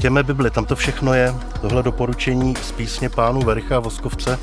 Čtěme 0.00 0.22
Bibli, 0.22 0.50
tam 0.50 0.64
to 0.64 0.76
všechno 0.76 1.14
je. 1.14 1.34
Tohle 1.60 1.82
doporučení 1.82 2.54
z 2.62 2.72
písně 2.72 3.08
pánů 3.08 3.40
Vericha 3.40 3.76
a 3.76 3.80
Voskovce 3.80 4.38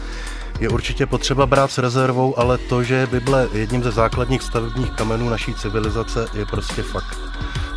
je 0.59 0.69
určitě 0.69 1.05
potřeba 1.05 1.45
brát 1.45 1.71
s 1.71 1.77
rezervou, 1.77 2.39
ale 2.39 2.57
to, 2.57 2.83
že 2.83 2.95
je 2.95 3.07
Bible 3.07 3.47
jedním 3.53 3.83
ze 3.83 3.91
základních 3.91 4.43
stavebních 4.43 4.91
kamenů 4.91 5.29
naší 5.29 5.53
civilizace, 5.53 6.25
je 6.33 6.45
prostě 6.45 6.83
fakt. 6.83 7.17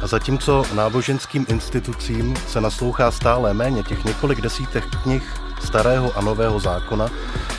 A 0.02 0.06
zatímco 0.06 0.64
náboženským 0.74 1.46
institucím 1.48 2.36
se 2.48 2.60
naslouchá 2.60 3.10
stále 3.10 3.54
méně 3.54 3.82
těch 3.82 4.04
několik 4.04 4.40
desítek 4.40 4.84
knih 5.02 5.34
starého 5.64 6.18
a 6.18 6.20
nového 6.20 6.60
zákona, 6.60 7.08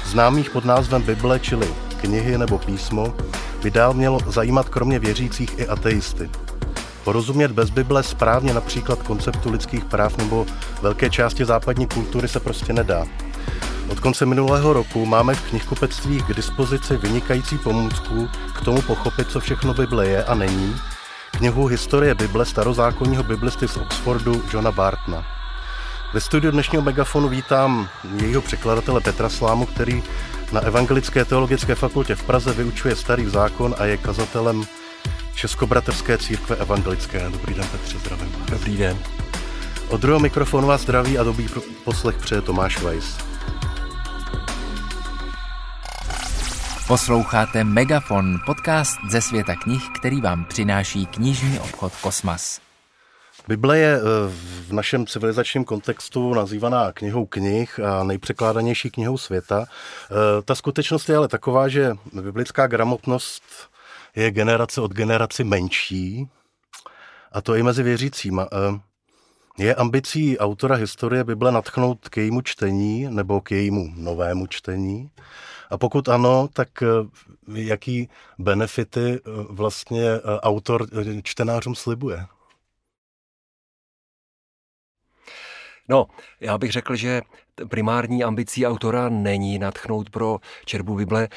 známých 0.06 0.50
pod 0.50 0.66
názvem 0.66 1.02
Bible, 1.02 1.40
čili 1.40 1.67
knihy 2.02 2.38
nebo 2.38 2.59
písmo, 2.59 3.14
by 3.64 3.72
dál 3.72 3.94
mělo 3.94 4.20
zajímat 4.28 4.70
kromě 4.70 5.00
věřících 5.00 5.59
i 5.59 5.67
ateisty. 5.67 6.30
Porozumět 7.04 7.52
bez 7.52 7.70
Bible 7.70 8.04
správně 8.04 8.54
například 8.54 9.04
konceptu 9.04 9.52
lidských 9.52 9.86
práv 9.86 10.18
nebo 10.18 10.46
velké 10.82 11.09
části 11.09 11.46
západní 11.46 11.88
kultury 11.88 12.28
se 12.28 12.40
prostě 12.40 12.73
nedá. 12.73 13.05
Od 13.90 14.00
konce 14.00 14.26
minulého 14.26 14.73
roku 14.73 15.06
máme 15.06 15.36
v 15.36 15.50
knihkupectvích 15.50 16.23
k 16.23 16.34
dispozici 16.34 16.98
vynikající 16.98 17.58
pomůcku 17.58 18.30
k 18.56 18.62
tomu 18.66 18.82
pochopit, 18.82 19.32
co 19.32 19.40
všechno 19.40 19.73
Bible 19.73 20.08
je 20.08 20.23
a 20.23 20.36
není, 20.36 20.76
knihu 21.32 21.66
Historie 21.66 22.16
Bible 22.16 22.45
starozákonního 22.45 23.23
biblisty 23.23 23.68
z 23.68 23.78
Oxfordu 23.78 24.44
Johna 24.54 24.72
Bartna. 24.72 25.26
Ve 26.14 26.22
studiu 26.22 26.52
dnešního 26.52 26.81
megafonu 26.81 27.30
vítám 27.30 27.90
jejího 28.22 28.42
překladatele 28.42 29.02
Petra 29.02 29.30
Slámu, 29.30 29.66
který 29.66 30.04
na 30.52 30.62
Evangelické 30.62 31.25
teologické 31.25 31.75
fakultě 31.75 32.16
v 32.16 32.23
Praze 32.23 32.53
vyučuje 32.53 32.95
starý 32.95 33.25
zákon 33.25 33.75
a 33.78 33.86
je 33.86 33.97
kazatelem 33.97 34.64
Českobratrské 35.36 36.18
církve 36.18 36.56
evangelické. 36.56 37.30
Dobrý 37.30 37.54
den, 37.54 37.68
Petře, 37.72 38.00
zdravím. 38.00 38.36
Dobrý 38.52 38.78
den. 38.78 38.98
Od 39.90 40.02
druhého 40.02 40.20
mikrofonu 40.20 40.68
vás 40.68 40.82
zdraví 40.82 41.18
a 41.18 41.24
dobrý 41.24 41.48
poslech 41.84 42.18
přeje 42.18 42.42
Tomáš 42.42 42.82
Weiss. 42.82 43.18
Posloucháte 46.88 47.64
Megafon, 47.64 48.40
podcast 48.46 48.98
ze 49.09 49.22
světa 49.22 49.56
knih, 49.56 49.84
který 50.00 50.22
vám 50.22 50.46
přináší 50.46 51.06
knižní 51.06 51.59
obchod 51.59 51.94
Kosmas. 52.02 52.62
Bible 53.48 53.78
je 53.78 53.96
eh, 53.98 54.02
v 54.68 54.74
našem 54.74 55.08
civilizačním 55.08 55.64
kontextu 55.64 56.34
nazývaná 56.34 56.92
knihou 56.92 57.26
knih 57.26 57.80
a 57.80 58.04
nejpřekládanější 58.04 58.90
knihou 58.90 59.18
světa. 59.18 59.66
Eh, 59.66 60.42
ta 60.42 60.56
skutečnost 60.56 61.09
je 61.09 61.18
ale 61.18 61.28
taková, 61.28 61.68
že 61.68 61.94
biblická 62.14 62.68
gramotnost 62.68 63.44
je 64.16 64.31
generace 64.31 64.81
od 64.81 64.94
generaci 64.94 65.44
menší, 65.44 66.30
a 67.31 67.42
to 67.42 67.56
i 67.56 67.64
mezi 67.64 67.84
věřícíma. 67.84 68.48
Eh, 68.52 68.80
je 69.58 69.76
ambicí 69.76 70.38
autora 70.38 70.76
historie 70.76 71.23
Bible 71.23 71.52
natchnout 71.52 72.09
k 72.09 72.18
jejímu 72.18 72.42
čtení 72.42 73.08
nebo 73.09 73.42
k 73.42 73.52
jejímu 73.52 73.94
novému 73.95 74.48
čtení? 74.48 75.12
A 75.70 75.78
pokud 75.78 76.09
ano, 76.09 76.48
tak 76.53 76.70
jaký 77.53 78.09
benefity 78.40 79.20
vlastně 79.50 80.22
autor 80.22 80.88
čtenářům 81.23 81.75
slibuje? 81.75 82.25
No, 85.90 86.08
já 86.40 86.58
bych 86.58 86.72
řekl, 86.72 86.96
že 86.96 87.22
primární 87.70 88.23
ambicí 88.23 88.67
autora 88.67 89.09
není 89.09 89.59
natchnout 89.59 90.09
pro 90.09 90.40
čerbu 90.66 90.95
Bible. 90.95 91.28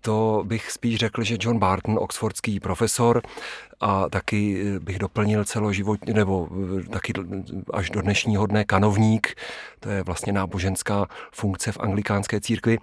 To 0.00 0.42
bych 0.46 0.70
spíš 0.70 0.96
řekl, 0.96 1.22
že 1.22 1.36
John 1.40 1.58
Barton, 1.58 1.98
oxfordský 1.98 2.60
profesor, 2.60 3.22
a 3.80 4.08
taky 4.08 4.64
bych 4.78 4.98
doplnil 4.98 5.44
celoživotně, 5.44 6.14
nebo 6.14 6.48
taky 6.90 7.12
až 7.72 7.90
do 7.90 8.02
dnešního 8.02 8.46
dne 8.46 8.64
kanovník, 8.64 9.34
to 9.80 9.90
je 9.90 10.02
vlastně 10.02 10.32
náboženská 10.32 11.06
funkce 11.32 11.72
v 11.72 11.80
anglikánské 11.80 12.40
církvi. 12.40 12.78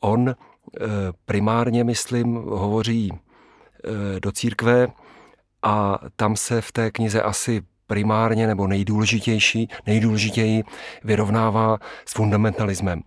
On 0.00 0.28
eh, 0.28 0.34
primárně, 1.24 1.84
myslím, 1.84 2.34
hovoří 2.34 3.12
eh, 3.14 4.20
do 4.20 4.32
církve 4.32 4.88
a 5.62 5.98
tam 6.16 6.36
se 6.36 6.60
v 6.60 6.72
té 6.72 6.90
knize 6.90 7.22
asi 7.22 7.62
primárně 7.86 8.46
nebo 8.46 8.66
nejdůležitější, 8.66 9.68
nejdůležitěji 9.86 10.64
vyrovnává 11.04 11.78
s 12.04 12.12
fundamentalismem. 12.12 13.02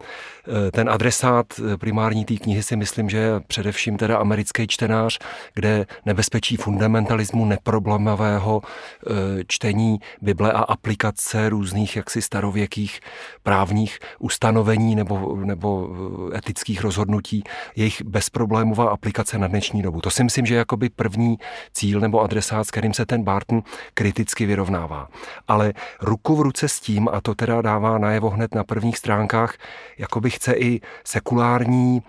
Eh, 0.47 0.71
ten 0.71 0.89
adresát 0.89 1.45
eh, 1.59 1.77
primární 1.77 2.25
té 2.25 2.35
knihy 2.35 2.63
si 2.63 2.75
myslím, 2.75 3.09
že 3.09 3.17
je 3.17 3.39
především 3.47 3.97
teda 3.97 4.17
americký 4.17 4.67
čtenář, 4.67 5.19
kde 5.53 5.85
nebezpečí 6.05 6.57
fundamentalismu 6.57 7.45
neproblemového 7.45 8.61
eh, 8.61 9.11
čtení 9.47 9.99
Bible 10.21 10.51
a 10.51 10.59
aplikace 10.59 11.49
různých 11.49 11.95
jaksi 11.95 12.21
starověkých 12.21 12.99
právních 13.43 13.99
ustanovení 14.19 14.95
nebo, 14.95 15.35
nebo 15.35 15.89
etických 16.35 16.81
rozhodnutí, 16.81 17.43
jejich 17.75 18.01
bezproblémová 18.01 18.89
aplikace 18.89 19.37
na 19.37 19.47
dnešní 19.47 19.81
dobu. 19.81 20.01
To 20.01 20.09
si 20.09 20.23
myslím, 20.23 20.45
že 20.45 20.53
je 20.53 20.57
jakoby 20.57 20.89
první 20.89 21.37
cíl 21.73 21.99
nebo 21.99 22.21
adresát, 22.21 22.63
s 22.63 22.71
kterým 22.71 22.93
se 22.93 23.05
ten 23.05 23.23
Barton 23.23 23.63
kriticky 23.93 24.45
vyrovnává. 24.75 25.07
Ale 25.47 25.73
ruku 26.01 26.35
v 26.35 26.41
ruce 26.41 26.69
s 26.69 26.79
tím, 26.79 27.09
a 27.11 27.21
to 27.21 27.35
teda 27.35 27.61
dává 27.61 27.97
najevo 27.97 28.29
hned 28.29 28.55
na 28.55 28.63
prvních 28.63 28.97
stránkách, 28.97 29.57
jakoby 29.97 30.29
chce 30.29 30.53
i 30.53 30.81
sekulární 31.03 32.03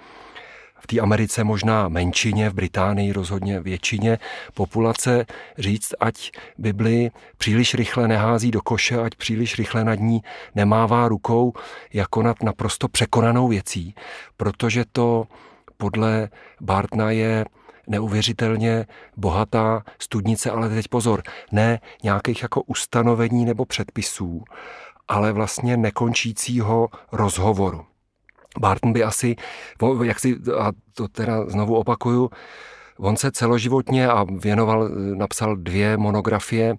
v 0.79 0.87
té 0.87 1.01
Americe 1.01 1.45
možná 1.45 1.89
menšině, 1.89 2.51
v 2.51 2.55
Británii 2.55 3.13
rozhodně 3.13 3.61
většině 3.61 4.19
populace 4.55 5.27
říct, 5.59 5.95
ať 6.01 6.31
Bibli 6.59 7.11
příliš 7.39 7.75
rychle 7.75 8.09
nehází 8.09 8.51
do 8.51 8.63
koše, 8.63 9.01
ať 9.01 9.15
příliš 9.15 9.59
rychle 9.59 9.85
nad 9.85 9.95
ní 9.95 10.23
nemává 10.55 11.09
rukou 11.09 11.53
jako 11.93 12.23
nad 12.23 12.43
naprosto 12.43 12.89
překonanou 12.89 13.49
věcí, 13.49 13.95
protože 14.37 14.85
to 14.93 15.27
podle 15.77 16.29
Bartna 16.61 17.11
je 17.11 17.45
neuvěřitelně 17.87 18.87
bohatá 19.17 19.83
studnice, 19.99 20.51
ale 20.51 20.69
teď 20.69 20.89
pozor, 20.89 21.23
ne 21.53 21.81
nějakých 22.03 22.43
jako 22.43 22.63
ustanovení 22.63 23.45
nebo 23.45 23.65
předpisů, 23.65 24.45
ale 25.09 25.33
vlastně 25.33 25.77
nekončícího 25.77 26.89
rozhovoru. 27.13 27.85
Barton 28.61 28.93
by 28.93 29.05
asi, 29.05 29.37
jak 30.03 30.21
si, 30.21 30.37
a 30.59 30.73
to 30.95 31.09
teda 31.09 31.47
znovu 31.47 31.75
opakuju, 31.75 32.31
on 32.99 33.17
se 33.17 33.31
celoživotně 33.31 34.09
a 34.09 34.25
věnoval, 34.39 34.89
napsal 35.15 35.57
dvě 35.57 35.97
monografie, 35.97 36.75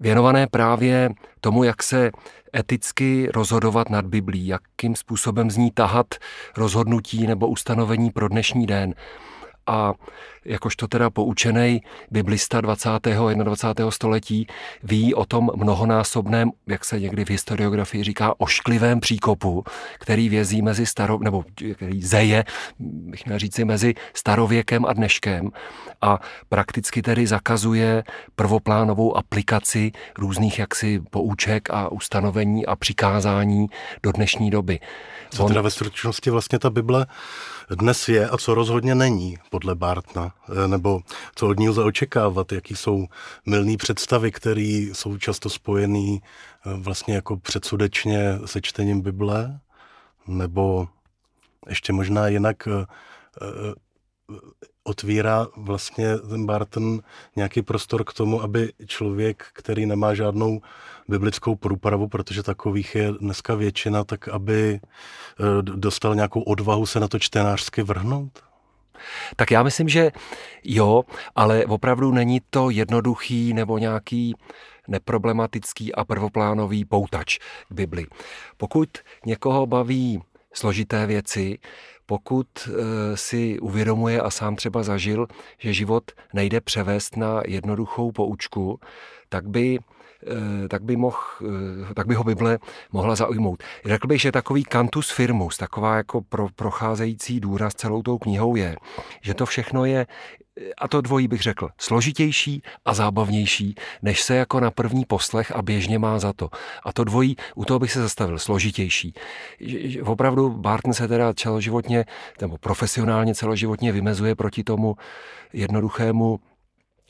věnované 0.00 0.46
právě 0.46 1.10
tomu, 1.40 1.64
jak 1.64 1.82
se 1.82 2.10
eticky 2.56 3.28
rozhodovat 3.34 3.90
nad 3.90 4.06
Biblí, 4.06 4.46
jakým 4.46 4.96
způsobem 4.96 5.50
z 5.50 5.56
ní 5.56 5.70
tahat 5.70 6.06
rozhodnutí 6.56 7.26
nebo 7.26 7.48
ustanovení 7.48 8.10
pro 8.10 8.28
dnešní 8.28 8.66
den 8.66 8.94
a 9.68 9.94
jakožto 10.48 10.88
teda 10.88 11.10
poučený 11.10 11.80
biblista 12.10 12.60
20. 12.60 12.88
a 12.88 13.32
21. 13.34 13.90
století 13.90 14.46
ví 14.82 15.14
o 15.14 15.24
tom 15.24 15.50
mnohonásobném, 15.56 16.50
jak 16.66 16.84
se 16.84 17.00
někdy 17.00 17.24
v 17.24 17.30
historiografii 17.30 18.04
říká, 18.04 18.34
ošklivém 18.38 19.00
příkopu, 19.00 19.64
který 19.98 20.28
vězí 20.28 20.62
mezi 20.62 20.86
staro, 20.86 21.18
nebo 21.18 21.44
který 21.74 22.02
zeje, 22.02 22.44
bych 22.78 23.26
měl 23.26 23.38
říci, 23.38 23.64
mezi 23.64 23.94
starověkem 24.14 24.84
a 24.86 24.92
dneškem 24.92 25.50
a 26.00 26.18
prakticky 26.48 27.02
tedy 27.02 27.26
zakazuje 27.26 28.04
prvoplánovou 28.36 29.16
aplikaci 29.16 29.92
různých 30.18 30.58
jaksi 30.58 31.00
pouček 31.10 31.70
a 31.70 31.88
ustanovení 31.92 32.66
a 32.66 32.76
přikázání 32.76 33.66
do 34.02 34.12
dnešní 34.12 34.50
doby. 34.50 34.80
Co 35.30 35.44
teda 35.44 35.62
ve 35.62 35.70
stručnosti 35.70 36.30
vlastně 36.30 36.58
ta 36.58 36.70
Bible 36.70 37.06
dnes 37.70 38.08
je 38.08 38.28
a 38.28 38.38
co 38.38 38.54
rozhodně 38.54 38.94
není 38.94 39.38
podle 39.50 39.74
Bartna, 39.74 40.32
nebo 40.66 41.00
co 41.34 41.48
od 41.48 41.58
ní 41.58 41.68
lze 41.68 41.82
očekávat, 41.82 42.52
jaký 42.52 42.76
jsou 42.76 43.06
milné 43.46 43.76
představy, 43.76 44.32
které 44.32 44.90
jsou 44.92 45.18
často 45.18 45.50
spojené 45.50 46.18
eh, 46.18 46.20
vlastně 46.76 47.14
jako 47.14 47.36
předsudečně 47.36 48.38
se 48.44 48.60
čtením 48.60 49.00
Bible, 49.00 49.60
nebo 50.26 50.88
ještě 51.68 51.92
možná 51.92 52.28
jinak 52.28 52.68
eh, 52.68 52.86
otvírá 54.88 55.46
vlastně 55.56 56.18
ten 56.18 56.46
Barton 56.46 57.00
nějaký 57.36 57.62
prostor 57.62 58.04
k 58.04 58.12
tomu, 58.12 58.42
aby 58.42 58.72
člověk, 58.86 59.46
který 59.52 59.86
nemá 59.86 60.14
žádnou 60.14 60.60
biblickou 61.08 61.56
průpravu, 61.56 62.08
protože 62.08 62.42
takových 62.42 62.94
je 62.94 63.12
dneska 63.12 63.54
většina, 63.54 64.04
tak 64.04 64.28
aby 64.28 64.80
eh, 64.80 65.62
dostal 65.62 66.14
nějakou 66.14 66.40
odvahu 66.40 66.86
se 66.86 67.00
na 67.00 67.08
to 67.08 67.18
čtenářsky 67.18 67.82
vrhnout? 67.82 68.47
Tak 69.36 69.50
já 69.50 69.62
myslím, 69.62 69.88
že 69.88 70.10
jo, 70.64 71.02
ale 71.36 71.64
opravdu 71.66 72.12
není 72.12 72.40
to 72.50 72.70
jednoduchý 72.70 73.52
nebo 73.54 73.78
nějaký 73.78 74.34
neproblematický 74.88 75.94
a 75.94 76.04
prvoplánový 76.04 76.84
poutač 76.84 77.38
k 77.68 77.72
Bibli. 77.72 78.06
Pokud 78.56 78.88
někoho 79.26 79.66
baví 79.66 80.22
složité 80.52 81.06
věci, 81.06 81.58
pokud 82.06 82.48
eh, 82.66 82.72
si 83.16 83.60
uvědomuje 83.60 84.20
a 84.20 84.30
sám 84.30 84.56
třeba 84.56 84.82
zažil, 84.82 85.26
že 85.58 85.72
život 85.72 86.10
nejde 86.34 86.60
převést 86.60 87.16
na 87.16 87.42
jednoduchou 87.46 88.12
poučku, 88.12 88.80
tak 89.28 89.48
by 89.48 89.78
tak 90.68 90.82
by, 90.82 90.96
mohl, 90.96 91.16
tak 91.94 92.06
by 92.06 92.14
ho 92.14 92.24
Bible 92.24 92.58
mohla 92.92 93.14
zaujmout. 93.14 93.62
Řekl 93.84 94.06
bych, 94.06 94.20
že 94.20 94.32
takový 94.32 94.64
cantus 94.64 95.10
firmus, 95.10 95.56
taková 95.56 95.96
jako 95.96 96.20
pro, 96.20 96.48
procházející 96.56 97.40
důraz 97.40 97.74
celou 97.74 98.02
tou 98.02 98.18
knihou 98.18 98.56
je, 98.56 98.76
že 99.22 99.34
to 99.34 99.46
všechno 99.46 99.84
je 99.84 100.06
a 100.78 100.88
to 100.88 101.00
dvojí 101.00 101.28
bych 101.28 101.42
řekl, 101.42 101.68
složitější 101.80 102.62
a 102.84 102.94
zábavnější, 102.94 103.74
než 104.02 104.22
se 104.22 104.36
jako 104.36 104.60
na 104.60 104.70
první 104.70 105.04
poslech 105.04 105.52
a 105.52 105.62
běžně 105.62 105.98
má 105.98 106.18
za 106.18 106.32
to. 106.32 106.48
A 106.84 106.92
to 106.92 107.04
dvojí, 107.04 107.36
u 107.54 107.64
toho 107.64 107.78
bych 107.78 107.92
se 107.92 108.02
zastavil, 108.02 108.38
složitější. 108.38 109.14
Opravdu 110.04 110.50
Barton 110.50 110.94
se 110.94 111.08
teda 111.08 111.34
celoživotně, 111.34 112.04
nebo 112.40 112.58
profesionálně 112.58 113.34
celoživotně 113.34 113.92
vymezuje 113.92 114.34
proti 114.34 114.64
tomu 114.64 114.96
jednoduchému 115.52 116.40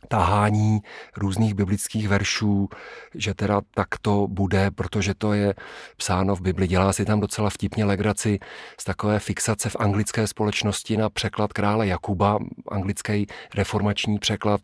tahání 0.08 0.80
různých 1.16 1.54
biblických 1.54 2.08
veršů, 2.08 2.68
že 3.14 3.34
teda 3.34 3.60
tak 3.74 3.88
to 4.02 4.26
bude, 4.26 4.70
protože 4.70 5.14
to 5.14 5.32
je 5.32 5.54
psáno 5.96 6.36
v 6.36 6.40
Bibli. 6.40 6.68
Dělá 6.68 6.92
si 6.92 7.04
tam 7.04 7.20
docela 7.20 7.50
vtipně 7.50 7.84
legraci 7.84 8.38
z 8.80 8.84
takové 8.84 9.18
fixace 9.18 9.70
v 9.70 9.76
anglické 9.76 10.26
společnosti 10.26 10.96
na 10.96 11.10
překlad 11.10 11.52
krále 11.52 11.86
Jakuba, 11.86 12.38
anglický 12.68 13.26
reformační 13.54 14.18
překlad 14.18 14.60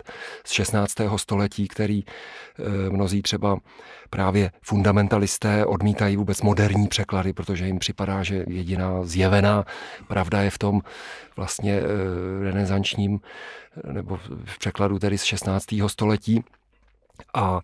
z 0.47 0.51
16. 0.51 0.95
století, 1.17 1.69
který 1.69 2.05
eh, 2.07 2.91
mnozí 2.91 3.23
třeba 3.23 3.59
právě 4.15 4.51
fundamentalisté 4.63 5.67
odmítají 5.67 6.17
vůbec 6.17 6.43
moderní 6.43 6.89
překlady, 6.89 7.33
protože 7.33 7.67
jim 7.67 7.79
připadá, 7.79 8.23
že 8.23 8.45
jediná 8.49 9.03
zjevená 9.03 9.65
pravda 10.09 10.43
je 10.43 10.51
v 10.51 10.59
tom 10.59 10.81
vlastně 11.37 11.75
eh, 11.75 12.45
renesančním 12.45 13.21
nebo 13.93 14.17
v 14.45 14.59
překladu 14.59 14.99
tedy 14.99 15.19
z 15.19 15.23
16. 15.23 15.65
století. 15.87 16.45
A 17.35 17.61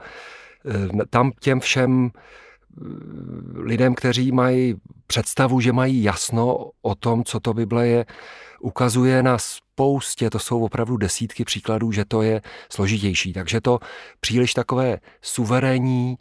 e, 0.67 1.07
tam 1.11 1.33
těm 1.41 1.61
všem 1.61 2.11
lidem, 3.55 3.95
kteří 3.95 4.33
mají 4.33 4.75
představu, 5.07 5.61
že 5.61 5.73
mají 5.73 6.03
jasno 6.03 6.71
o 6.83 6.95
tom, 6.95 7.25
co 7.25 7.41
to 7.41 7.55
Bible 7.55 7.89
je, 7.89 8.05
ukazuje 8.61 9.23
na 9.23 9.39
spoustě, 9.39 10.31
to 10.31 10.39
jsou 10.39 10.65
opravdu 10.65 10.97
desítky 10.97 11.45
příkladů, 11.45 11.93
že 11.93 12.05
to 12.05 12.23
je 12.23 12.43
složitější. 12.73 13.33
Takže 13.33 13.61
to 13.61 13.79
příliš 14.21 14.55
takové 14.55 14.99
suverénní 15.23 16.19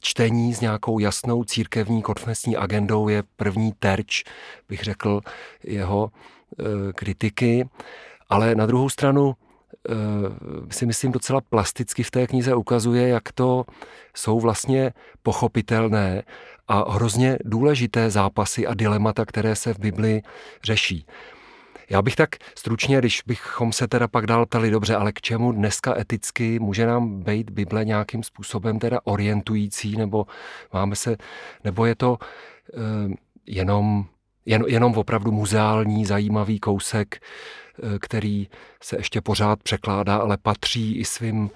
čtení 0.00 0.54
s 0.54 0.60
nějakou 0.60 0.98
jasnou 0.98 1.44
církevní 1.44 2.02
konfesní 2.02 2.56
agendou 2.56 3.08
je 3.08 3.22
první 3.36 3.72
terč, 3.78 4.24
bych 4.68 4.82
řekl, 4.82 5.20
jeho 5.64 6.10
e, 6.10 6.92
kritiky. 6.92 7.68
Ale 8.28 8.54
na 8.54 8.66
druhou 8.66 8.88
stranu 8.88 9.34
eh, 9.34 9.94
si 10.70 10.86
myslím 10.86 11.12
docela 11.12 11.40
plasticky 11.40 12.02
v 12.02 12.10
té 12.10 12.26
knize 12.26 12.54
ukazuje, 12.54 13.08
jak 13.08 13.32
to 13.32 13.64
jsou 14.16 14.40
vlastně 14.40 14.92
pochopitelné 15.22 16.22
a 16.68 16.92
hrozně 16.92 17.38
důležité 17.44 18.10
zápasy 18.10 18.66
a 18.66 18.74
dilemata, 18.74 19.24
které 19.24 19.56
se 19.56 19.74
v 19.74 19.78
Bibli 19.78 20.22
řeší. 20.62 21.06
Já 21.90 22.02
bych 22.02 22.16
tak 22.16 22.30
stručně, 22.58 22.98
když 22.98 23.22
bychom 23.26 23.72
se 23.72 23.88
teda 23.88 24.08
pak 24.08 24.26
dál 24.26 24.46
ptali, 24.46 24.70
dobře, 24.70 24.96
ale 24.96 25.12
k 25.12 25.20
čemu 25.20 25.52
dneska 25.52 25.98
eticky 25.98 26.58
může 26.58 26.86
nám 26.86 27.22
být 27.22 27.50
Bible 27.50 27.84
nějakým 27.84 28.22
způsobem 28.22 28.78
teda 28.78 29.00
orientující, 29.04 29.96
nebo 29.96 30.26
máme 30.72 30.96
se, 30.96 31.16
nebo 31.64 31.86
je 31.86 31.94
to 31.94 32.18
uh, 32.18 33.12
jenom, 33.46 34.04
jen, 34.46 34.64
jenom 34.66 34.94
opravdu 34.94 35.32
muzeální, 35.32 36.04
zajímavý 36.04 36.60
kousek 36.60 37.20
Eh, 37.82 37.98
který 37.98 38.48
se 38.82 38.96
ještě 38.96 39.20
pořád 39.20 39.62
překládá, 39.62 40.16
ale 40.16 40.36
patří 40.36 40.96
i 40.96 41.04
svým, 41.04 41.50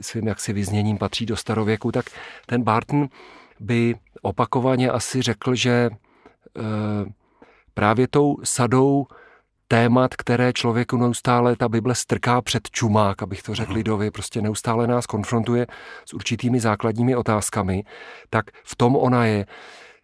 svým 0.00 0.26
jaksi 0.26 0.52
vyzněním, 0.52 0.98
patří 0.98 1.26
do 1.26 1.36
starověku, 1.36 1.92
tak 1.92 2.04
ten 2.46 2.62
Barton 2.62 3.08
by 3.60 3.94
opakovaně 4.22 4.90
asi 4.90 5.22
řekl, 5.22 5.54
že 5.54 5.90
eh, 5.90 6.62
právě 7.74 8.08
tou 8.08 8.36
sadou 8.44 9.06
témat, 9.68 10.14
které 10.14 10.52
člověku 10.52 10.96
neustále 10.96 11.56
ta 11.56 11.68
Bible 11.68 11.94
strká 11.94 12.42
před 12.42 12.70
čumák, 12.70 13.22
abych 13.22 13.42
to 13.42 13.54
řekl 13.54 13.72
lidově, 13.72 14.10
prostě 14.10 14.42
neustále 14.42 14.86
nás 14.86 15.06
konfrontuje 15.06 15.66
s 16.04 16.14
určitými 16.14 16.60
základními 16.60 17.16
otázkami, 17.16 17.84
tak 18.30 18.46
v 18.64 18.76
tom 18.76 18.96
ona 18.96 19.24
je 19.24 19.46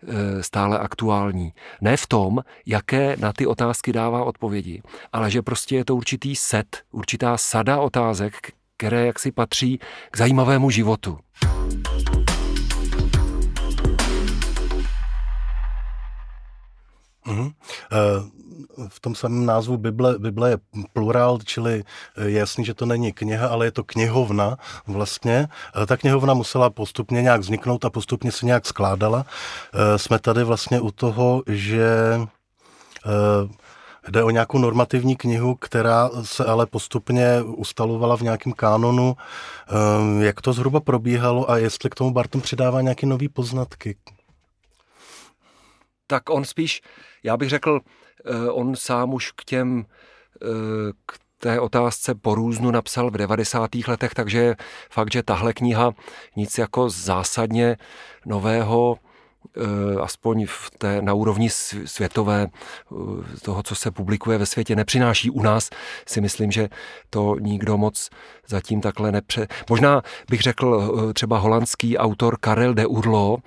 Eh, 0.09 0.43
stále 0.43 0.79
aktuální. 0.79 1.53
Ne 1.81 1.97
v 1.97 2.07
tom, 2.07 2.39
jaké 2.67 3.17
na 3.17 3.33
ty 3.33 3.47
otázky 3.47 3.93
dává 3.93 4.25
odpovědi, 4.25 4.83
ale 5.13 5.31
že 5.31 5.43
prostě 5.43 5.77
je 5.77 5.85
to 5.85 5.97
určitý 5.97 6.37
set, 6.37 6.83
určitá 6.93 7.37
sada 7.37 7.81
otázek, 7.81 8.53
které 8.77 9.07
jaksi 9.07 9.33
patří 9.33 9.79
k 10.11 10.17
zajímavému 10.17 10.71
životu. 10.71 11.19
Mm-hmm. 17.27 17.53
V 18.89 19.01
tom 19.01 19.15
samém 19.15 19.47
názvu 19.47 19.77
Bible, 19.77 20.19
Bible 20.19 20.51
je 20.51 20.59
plurál, 20.93 21.39
čili 21.45 21.85
je 22.25 22.39
jasný, 22.39 22.65
že 22.65 22.75
to 22.75 22.87
není 22.87 23.13
kniha, 23.13 23.49
ale 23.49 23.67
je 23.67 23.73
to 23.73 23.85
knihovna 23.85 24.57
vlastně. 24.87 25.49
Ta 25.87 25.97
knihovna 25.97 26.35
musela 26.35 26.71
postupně 26.71 27.23
nějak 27.23 27.41
vzniknout 27.41 27.85
a 27.85 27.91
postupně 27.91 28.33
se 28.33 28.47
nějak 28.47 28.67
skládala. 28.67 29.27
Eh, 29.75 29.99
jsme 29.99 30.19
tady 30.19 30.45
vlastně 30.45 30.81
u 30.81 30.91
toho, 30.91 31.43
že 31.47 32.21
eh, 33.07 33.67
Jde 34.09 34.23
o 34.23 34.31
nějakou 34.31 34.59
normativní 34.59 35.17
knihu, 35.17 35.55
která 35.55 36.11
se 36.23 36.45
ale 36.45 36.67
postupně 36.67 37.43
ustalovala 37.43 38.17
v 38.17 38.21
nějakém 38.21 38.53
kánonu. 38.53 39.17
Eh, 39.19 40.25
jak 40.25 40.41
to 40.41 40.53
zhruba 40.53 40.81
probíhalo 40.81 41.51
a 41.51 41.59
jestli 41.59 41.91
k 41.91 41.95
tomu 41.95 42.11
Barton 42.11 42.41
přidává 42.41 42.81
nějaké 42.81 43.07
nové 43.07 43.29
poznatky? 43.29 43.97
Tak 46.07 46.31
on 46.31 46.45
spíš, 46.45 46.83
já 47.27 47.37
bych 47.37 47.49
řekl, 47.49 47.81
Eh, 48.27 48.51
on 48.51 48.77
sám 48.77 49.15
už 49.15 49.33
k 49.33 49.45
těm, 49.45 49.87
eh, 50.43 50.47
k 51.07 51.19
té 51.39 51.61
otázce 51.61 52.15
po 52.15 52.35
různu 52.35 52.71
napsal 52.71 53.11
v 53.11 53.17
90. 53.17 53.89
letech, 53.89 54.15
takže 54.15 54.55
fakt, 54.91 55.13
že 55.13 55.23
tahle 55.23 55.53
kniha 55.53 55.93
nic 56.37 56.59
jako 56.59 56.91
zásadně 56.91 57.77
nového 58.27 58.99
aspoň 60.01 60.47
v 60.47 60.71
té, 60.79 61.03
na 61.03 61.15
úrovni 61.15 61.51
světové 61.85 62.47
eh, 62.47 63.41
toho, 63.43 63.63
co 63.63 63.75
se 63.75 63.91
publikuje 63.91 64.39
ve 64.39 64.47
světě, 64.47 64.77
nepřináší 64.77 65.31
u 65.31 65.43
nás, 65.43 65.71
si 66.07 66.21
myslím, 66.21 66.51
že 66.51 66.69
to 67.11 67.37
nikdo 67.41 67.79
moc 67.79 68.11
zatím 68.47 68.81
takhle 68.81 69.13
nepře... 69.13 69.47
Možná 69.71 70.03
bych 70.31 70.41
řekl 70.41 70.95
eh, 71.11 71.13
třeba 71.13 71.39
holandský 71.39 71.99
autor 71.99 72.37
Karel 72.41 72.75
de 72.75 72.87
Urlo, 72.87 73.39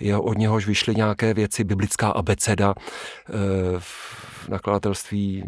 je, 0.00 0.16
od 0.16 0.38
něhož 0.38 0.66
vyšly 0.66 0.94
nějaké 0.94 1.34
věci, 1.34 1.64
biblická 1.64 2.08
abeceda 2.08 2.74
v 3.78 4.48
nakladatelství 4.48 5.44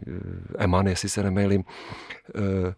Eman, 0.59 0.87
jestli 0.87 1.09
se 1.09 1.23
nemýlím, 1.23 1.65
Eh, 2.35 2.75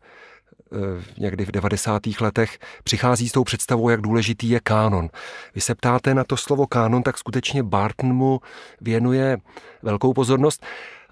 někdy 1.19 1.45
v 1.45 1.51
90. 1.51 2.03
letech 2.21 2.59
přichází 2.85 3.29
s 3.29 3.33
tou 3.33 3.45
představou, 3.45 3.89
jak 3.89 4.01
důležitý 4.01 4.49
je 4.49 4.61
kánon. 4.61 5.09
Vy 5.55 5.61
se 5.61 5.75
ptáte 5.75 6.15
na 6.15 6.25
to 6.25 6.37
slovo 6.37 6.67
kánon, 6.67 7.03
tak 7.03 7.19
skutečně 7.19 7.63
Barton 7.63 8.13
mu 8.13 8.41
věnuje 8.81 9.39
velkou 9.83 10.13
pozornost. 10.13 10.67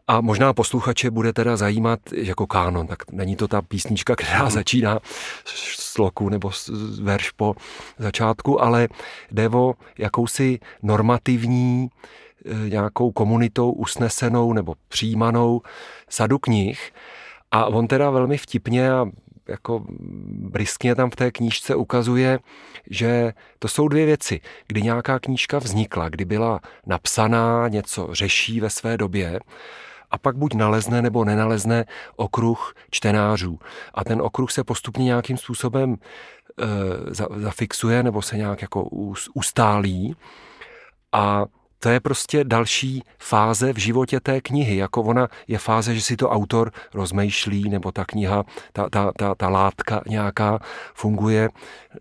A 0.09 0.21
možná 0.21 0.53
posluchače 0.53 1.11
bude 1.11 1.33
teda 1.33 1.57
zajímat 1.57 2.01
jako 2.13 2.47
kánon, 2.47 2.87
tak 2.87 3.13
není 3.13 3.37
to 3.37 3.49
ta 3.49 3.63
písnička, 3.63 4.17
která 4.17 4.43
mhm. 4.43 4.51
začíná 4.51 4.99
sloku 5.79 6.29
nebo 6.29 6.51
verš 7.03 7.31
po 7.31 7.55
začátku, 7.99 8.63
ale 8.63 8.89
jde 9.31 9.49
o 9.49 9.75
jakousi 9.99 10.59
normativní 10.83 11.89
eh, 12.47 12.69
nějakou 12.69 13.13
komunitou 13.13 13.73
usnesenou 13.73 14.53
nebo 14.53 14.75
přijímanou 14.89 15.61
sadu 16.09 16.39
knih. 16.39 16.93
A 17.51 17.67
on 17.67 17.87
teda 17.87 18.11
velmi 18.11 18.39
vtipně 18.39 18.93
a 18.93 19.07
jako 19.49 19.85
briskně 20.29 20.95
tam 20.95 21.11
v 21.11 21.17
té 21.17 21.31
knížce 21.31 21.75
ukazuje, 21.75 22.39
že 22.91 23.33
to 23.59 23.69
jsou 23.69 23.89
dvě 23.89 24.07
věci. 24.07 24.41
Kdy 24.67 24.83
nějaká 24.83 25.19
knížka 25.19 25.59
vznikla, 25.59 26.09
kdy 26.09 26.25
byla 26.25 26.61
napsaná, 26.87 27.69
něco 27.69 28.09
řeší 28.13 28.61
ve 28.61 28.71
své 28.71 28.97
době, 28.97 29.41
a 30.11 30.19
pak 30.19 30.37
buď 30.37 30.55
nalezne 30.55 31.03
nebo 31.03 31.25
nenalezne 31.25 31.85
okruh 32.17 32.75
čtenářů. 32.91 33.59
A 33.95 34.05
ten 34.05 34.23
okruh 34.23 34.51
se 34.51 34.65
postupně 34.65 35.05
nějakým 35.05 35.37
způsobem 35.37 35.97
e, 35.97 37.41
zafixuje 37.41 38.03
nebo 38.03 38.23
se 38.23 38.37
nějak 38.37 38.63
jako 38.63 38.83
ustálí. 39.35 40.17
A 41.13 41.45
to 41.79 41.89
je 41.89 42.01
prostě 42.01 42.45
další 42.45 43.03
fáze 43.19 43.73
v 43.73 43.79
životě 43.79 44.21
té 44.21 44.41
knihy. 44.41 44.77
Jako 44.77 45.03
ona 45.03 45.29
je 45.49 45.59
fáze, 45.59 45.95
že 45.95 46.01
si 46.01 46.17
to 46.17 46.31
autor 46.31 46.73
rozmýšlí, 46.95 47.69
nebo 47.69 47.93
ta 47.93 48.05
kniha, 48.05 48.45
ta, 48.73 48.89
ta, 48.91 49.13
ta, 49.19 49.35
ta 49.35 49.49
látka 49.49 50.03
nějaká 50.09 50.59
funguje 50.95 51.49
eh, 51.49 51.99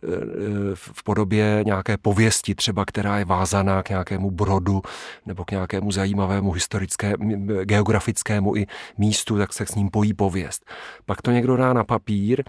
v 0.74 1.03
podobě 1.03 1.63
nějaké 1.65 1.98
pověsti 1.98 2.55
třeba, 2.55 2.86
která 2.86 3.17
je 3.17 3.25
vázaná 3.25 3.84
k 3.84 3.89
nějakému 3.89 4.32
brodu 4.32 4.82
nebo 5.25 5.46
k 5.46 5.51
nějakému 5.51 5.91
zajímavému 5.91 6.51
historickému, 6.51 7.46
geografickému 7.63 8.55
i 8.55 8.65
místu, 8.98 9.38
tak 9.38 9.53
se 9.53 9.65
s 9.65 9.75
ním 9.75 9.89
pojí 9.89 10.13
pověst. 10.13 10.65
Pak 11.05 11.22
to 11.22 11.32
někdo 11.32 11.58
dá 11.58 11.74
na 11.74 11.84
papír 11.84 12.44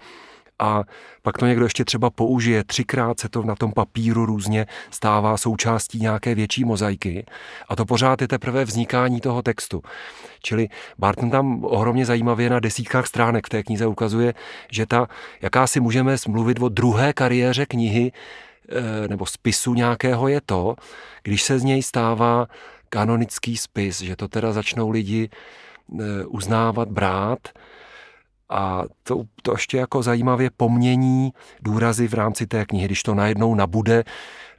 a 0.59 0.83
pak 1.21 1.37
to 1.37 1.45
někdo 1.45 1.65
ještě 1.65 1.85
třeba 1.85 2.09
použije, 2.09 2.63
třikrát 2.63 3.19
se 3.19 3.29
to 3.29 3.43
na 3.43 3.55
tom 3.55 3.71
papíru 3.71 4.25
různě 4.25 4.65
stává 4.91 5.37
součástí 5.37 5.99
nějaké 5.99 6.35
větší 6.35 6.65
mozaiky 6.65 7.25
a 7.69 7.75
to 7.75 7.85
pořád 7.85 8.21
je 8.21 8.27
teprve 8.27 8.65
vznikání 8.65 9.21
toho 9.21 9.41
textu. 9.41 9.81
Čili 10.43 10.67
Barton 10.97 11.29
tam 11.29 11.63
ohromně 11.65 12.05
zajímavě 12.05 12.49
na 12.49 12.59
desítkách 12.59 13.07
stránek 13.07 13.45
v 13.45 13.49
té 13.49 13.63
knize 13.63 13.87
ukazuje, 13.87 14.33
že 14.71 14.85
ta, 14.85 15.07
jaká 15.41 15.67
si 15.67 15.79
můžeme 15.79 16.15
mluvit 16.27 16.61
o 16.61 16.69
druhé 16.69 17.13
kariéře 17.13 17.65
knihy, 17.65 18.11
eh, 18.69 19.07
nebo 19.07 19.25
spisu 19.25 19.73
nějakého 19.73 20.27
je 20.27 20.41
to, 20.45 20.75
když 21.23 21.43
se 21.43 21.59
z 21.59 21.63
něj 21.63 21.83
stává 21.83 22.47
kanonický 22.89 23.57
spis, 23.57 24.01
že 24.01 24.15
to 24.15 24.27
teda 24.27 24.51
začnou 24.51 24.89
lidi 24.89 25.29
eh, 25.29 26.25
uznávat, 26.25 26.89
brát 26.89 27.39
a 28.49 28.83
to, 29.03 29.23
to 29.41 29.51
ještě 29.51 29.77
jako 29.77 30.03
zajímavě 30.03 30.49
pomění 30.57 31.33
důrazy 31.61 32.07
v 32.07 32.13
rámci 32.13 32.47
té 32.47 32.65
knihy, 32.65 32.85
když 32.85 33.03
to 33.03 33.15
najednou 33.15 33.55
nabude, 33.55 34.03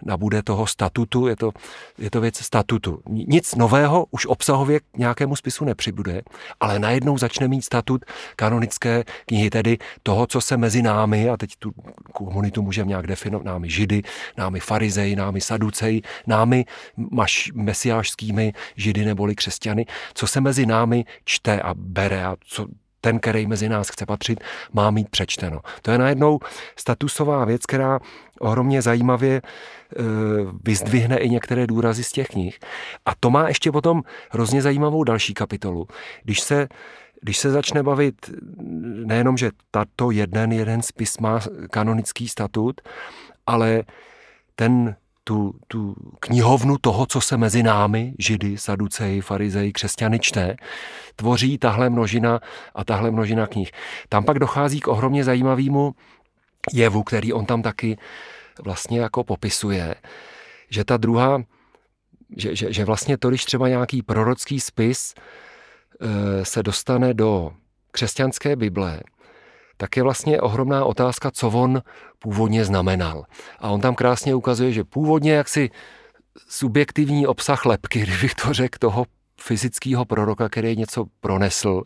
nabude 0.05 0.43
toho 0.43 0.67
statutu, 0.67 1.27
je 1.27 1.37
to, 1.37 1.53
je 1.99 2.11
to 2.11 2.21
věc 2.21 2.45
statutu. 2.45 3.03
Nic 3.09 3.55
nového 3.55 4.07
už 4.11 4.27
obsahově 4.27 4.81
k 4.81 4.97
nějakému 4.97 5.37
spisu 5.37 5.65
nepřibude, 5.65 6.23
ale 6.61 6.79
najednou 6.79 7.19
začne 7.19 7.49
mít 7.49 7.63
statut 7.63 8.05
kanonické 8.37 9.05
knihy, 9.27 9.51
tedy 9.51 9.79
toho, 10.03 10.27
co 10.27 10.41
se 10.41 10.57
mezi 10.57 10.83
námi, 10.83 11.29
a 11.29 11.37
teď 11.37 11.51
tu 11.59 11.73
komunitu 12.13 12.63
můžeme 12.63 12.89
nějak 12.89 13.07
definovat, 13.07 13.45
námi 13.45 13.71
židy, 13.71 14.03
námi 14.37 14.61
farizej, 14.61 15.17
námi 15.17 15.41
saducej, 15.41 16.03
námi 16.27 16.65
maš, 16.97 17.51
mesiářskými 17.55 18.53
židy 18.77 19.05
neboli 19.05 19.35
křesťany, 19.35 19.87
co 20.15 20.27
se 20.27 20.41
mezi 20.41 20.67
námi 20.67 21.05
čte 21.25 21.61
a 21.61 21.75
bere 21.75 22.25
a 22.25 22.37
co, 22.47 22.67
ten, 23.09 23.19
který 23.21 23.47
mezi 23.47 23.69
nás 23.69 23.89
chce 23.89 24.07
patřit, 24.07 24.45
má 24.73 24.91
mít 24.91 25.09
přečteno. 25.09 25.61
To 25.83 25.91
je 25.91 25.99
najednou 25.99 26.39
statusová 26.77 27.45
věc, 27.45 27.67
která 27.67 28.01
ohromně 28.41 28.83
zajímavě 28.83 29.37
e, 29.37 29.43
vyzdvihne 30.65 31.19
i 31.19 31.29
některé 31.29 31.67
důrazy 31.67 32.05
z 32.05 32.13
těch 32.13 32.29
knih. 32.29 32.59
A 33.07 33.13
to 33.21 33.31
má 33.31 33.49
ještě 33.49 33.73
potom 33.73 34.03
hrozně 34.31 34.63
zajímavou 34.63 35.05
další 35.05 35.35
kapitolu. 35.35 35.87
Když 36.25 36.41
se 36.41 36.69
když 37.21 37.39
se 37.39 37.51
začne 37.51 37.83
bavit 37.83 38.31
nejenom, 39.05 39.37
že 39.37 39.51
tato 39.71 40.11
jeden, 40.11 40.53
jeden 40.53 40.83
spis 40.83 41.19
má 41.19 41.41
kanonický 41.71 42.29
statut, 42.29 42.81
ale 43.47 43.83
ten 44.55 44.97
tu, 45.29 45.55
tu 45.69 45.95
knihovnu 46.21 46.77
toho, 46.81 47.07
co 47.07 47.21
se 47.21 47.37
mezi 47.37 47.63
námi, 47.63 48.15
židy, 48.19 48.59
saduceji, 48.59 49.21
farizeji, 49.21 49.73
křesťany 49.73 50.19
čte, 50.19 50.57
tvoří 51.17 51.59
tahle 51.59 51.91
množina 51.91 52.41
a 52.75 52.85
tahle 52.85 53.11
množina 53.11 53.47
knih. 53.47 53.71
Tam 54.09 54.25
pak 54.25 54.39
dochází 54.39 54.81
k 54.81 54.89
ohromně 54.89 55.25
zajímavému 55.25 55.95
jevu, 56.73 57.03
který 57.03 57.33
on 57.33 57.47
tam 57.47 57.63
taky 57.63 57.99
vlastně 58.65 59.01
jako 59.01 59.25
popisuje, 59.25 59.95
že 60.71 60.85
ta 60.85 60.97
druhá, 60.97 61.43
že, 62.37 62.57
že, 62.57 62.73
že 62.73 62.85
vlastně 62.85 63.19
to, 63.19 63.29
když 63.29 63.45
třeba 63.45 63.69
nějaký 63.69 64.03
prorocký 64.03 64.61
spis 64.61 65.15
e, 65.15 66.45
se 66.45 66.63
dostane 66.63 67.15
do 67.15 67.53
křesťanské 67.91 68.57
Bible, 68.57 69.01
tak 69.79 69.97
je 69.97 70.03
vlastně 70.03 70.41
ohromná 70.41 70.85
otázka, 70.85 71.31
co 71.31 71.49
on 71.49 71.83
původně 72.19 72.65
znamenal. 72.65 73.25
A 73.59 73.71
on 73.71 73.81
tam 73.81 73.95
krásně 73.95 74.35
ukazuje, 74.35 74.73
že 74.73 74.85
původně 74.85 75.33
jaksi 75.33 75.71
subjektivní 76.49 77.27
obsah 77.27 77.67
lepky, 77.67 78.01
kdybych 78.07 78.35
to 78.35 78.53
řekl, 78.53 78.79
toho 78.79 79.07
fyzického 79.41 80.05
proroka, 80.05 80.49
který 80.49 80.77
něco 80.77 81.05
pronesl, 81.21 81.83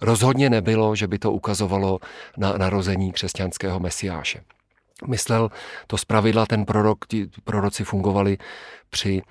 rozhodně 0.00 0.50
nebylo, 0.50 0.96
že 0.96 1.06
by 1.06 1.18
to 1.18 1.32
ukazovalo 1.32 1.98
na 2.36 2.52
narození 2.52 3.12
křesťanského 3.12 3.80
mesiáše. 3.80 4.42
Myslel 5.06 5.50
to 5.86 5.98
zpravidla 5.98 6.46
ten 6.46 6.64
prorok, 6.64 7.06
ti 7.06 7.30
proroci 7.44 7.84
fungovali 7.84 8.38
při 8.90 9.22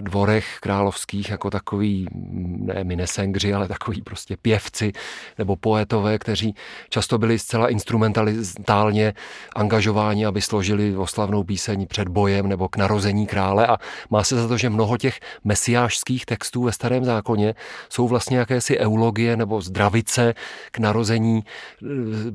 dvorech 0.00 0.58
královských 0.60 1.30
jako 1.30 1.50
takový, 1.50 2.06
ne 2.58 2.84
minesengři, 2.84 3.54
ale 3.54 3.68
takový 3.68 4.02
prostě 4.02 4.36
pěvci 4.36 4.92
nebo 5.38 5.56
poetové, 5.56 6.18
kteří 6.18 6.54
často 6.88 7.18
byli 7.18 7.38
zcela 7.38 7.68
instrumentálně 7.68 9.14
angažováni, 9.56 10.26
aby 10.26 10.42
složili 10.42 10.96
oslavnou 10.96 11.44
píseň 11.44 11.86
před 11.86 12.08
bojem 12.08 12.48
nebo 12.48 12.68
k 12.68 12.76
narození 12.76 13.26
krále 13.26 13.66
a 13.66 13.76
má 14.10 14.24
se 14.24 14.36
za 14.36 14.48
to, 14.48 14.56
že 14.56 14.70
mnoho 14.70 14.96
těch 14.96 15.20
mesiářských 15.44 16.26
textů 16.26 16.62
ve 16.62 16.72
starém 16.72 17.04
zákoně 17.04 17.54
jsou 17.88 18.08
vlastně 18.08 18.38
jakési 18.38 18.78
eulogie 18.78 19.36
nebo 19.36 19.60
zdravice 19.60 20.34
k 20.70 20.78
narození 20.78 21.44
eh, 21.44 21.86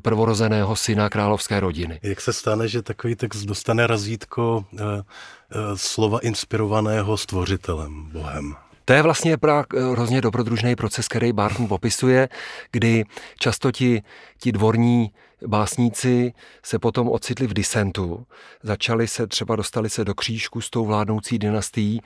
prvorozeného 0.01 0.75
syna 0.75 1.09
královské 1.09 1.59
rodiny. 1.59 2.00
Jak 2.03 2.21
se 2.21 2.33
stane, 2.33 2.67
že 2.67 2.81
takový 2.81 3.15
text 3.15 3.43
dostane 3.43 3.88
razítko 3.88 4.65
eh, 4.79 5.03
Eh, 5.51 5.77
slova 5.77 6.19
inspirovaného 6.19 7.07
stvořitelem, 7.16 8.10
Bohem. 8.12 8.56
To 8.86 8.94
je 8.94 9.02
vlastně 9.02 9.38
právě 9.38 9.66
hrozně 9.92 10.22
dobrodružný 10.22 10.76
proces, 10.76 11.08
který 11.08 11.34
Barton 11.34 11.68
popisuje, 11.68 12.30
kdy 12.72 13.04
často 13.40 13.72
ti, 13.72 14.04
ti 14.40 14.52
dvorní 14.52 15.12
básníci 15.48 16.34
se 16.64 16.80
potom 16.80 17.10
ocitli 17.10 17.48
v 17.48 17.54
disentu, 17.54 18.26
začali 18.64 19.08
se, 19.08 19.28
třeba 19.28 19.56
dostali 19.56 19.90
se 19.90 20.06
do 20.06 20.16
křížku 20.16 20.62
s 20.62 20.70
tou 20.70 20.86
vládnoucí 20.86 21.40
dynastií 21.40 22.02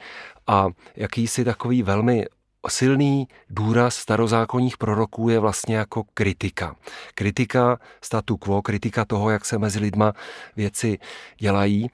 a 0.48 0.68
jakýsi 0.96 1.46
takový 1.46 1.84
velmi 1.84 2.26
silný 2.68 3.28
důraz 3.50 3.96
starozákonních 3.96 4.78
proroků 4.78 5.30
je 5.30 5.40
vlastně 5.40 5.76
jako 5.76 6.04
kritika. 6.14 6.76
Kritika 7.16 7.80
statu 8.02 8.38
quo, 8.38 8.62
kritika 8.62 9.06
toho, 9.06 9.30
jak 9.30 9.46
se 9.46 9.58
mezi 9.58 9.80
lidma 9.80 10.14
věci 10.56 11.00
dělají. 11.38 11.90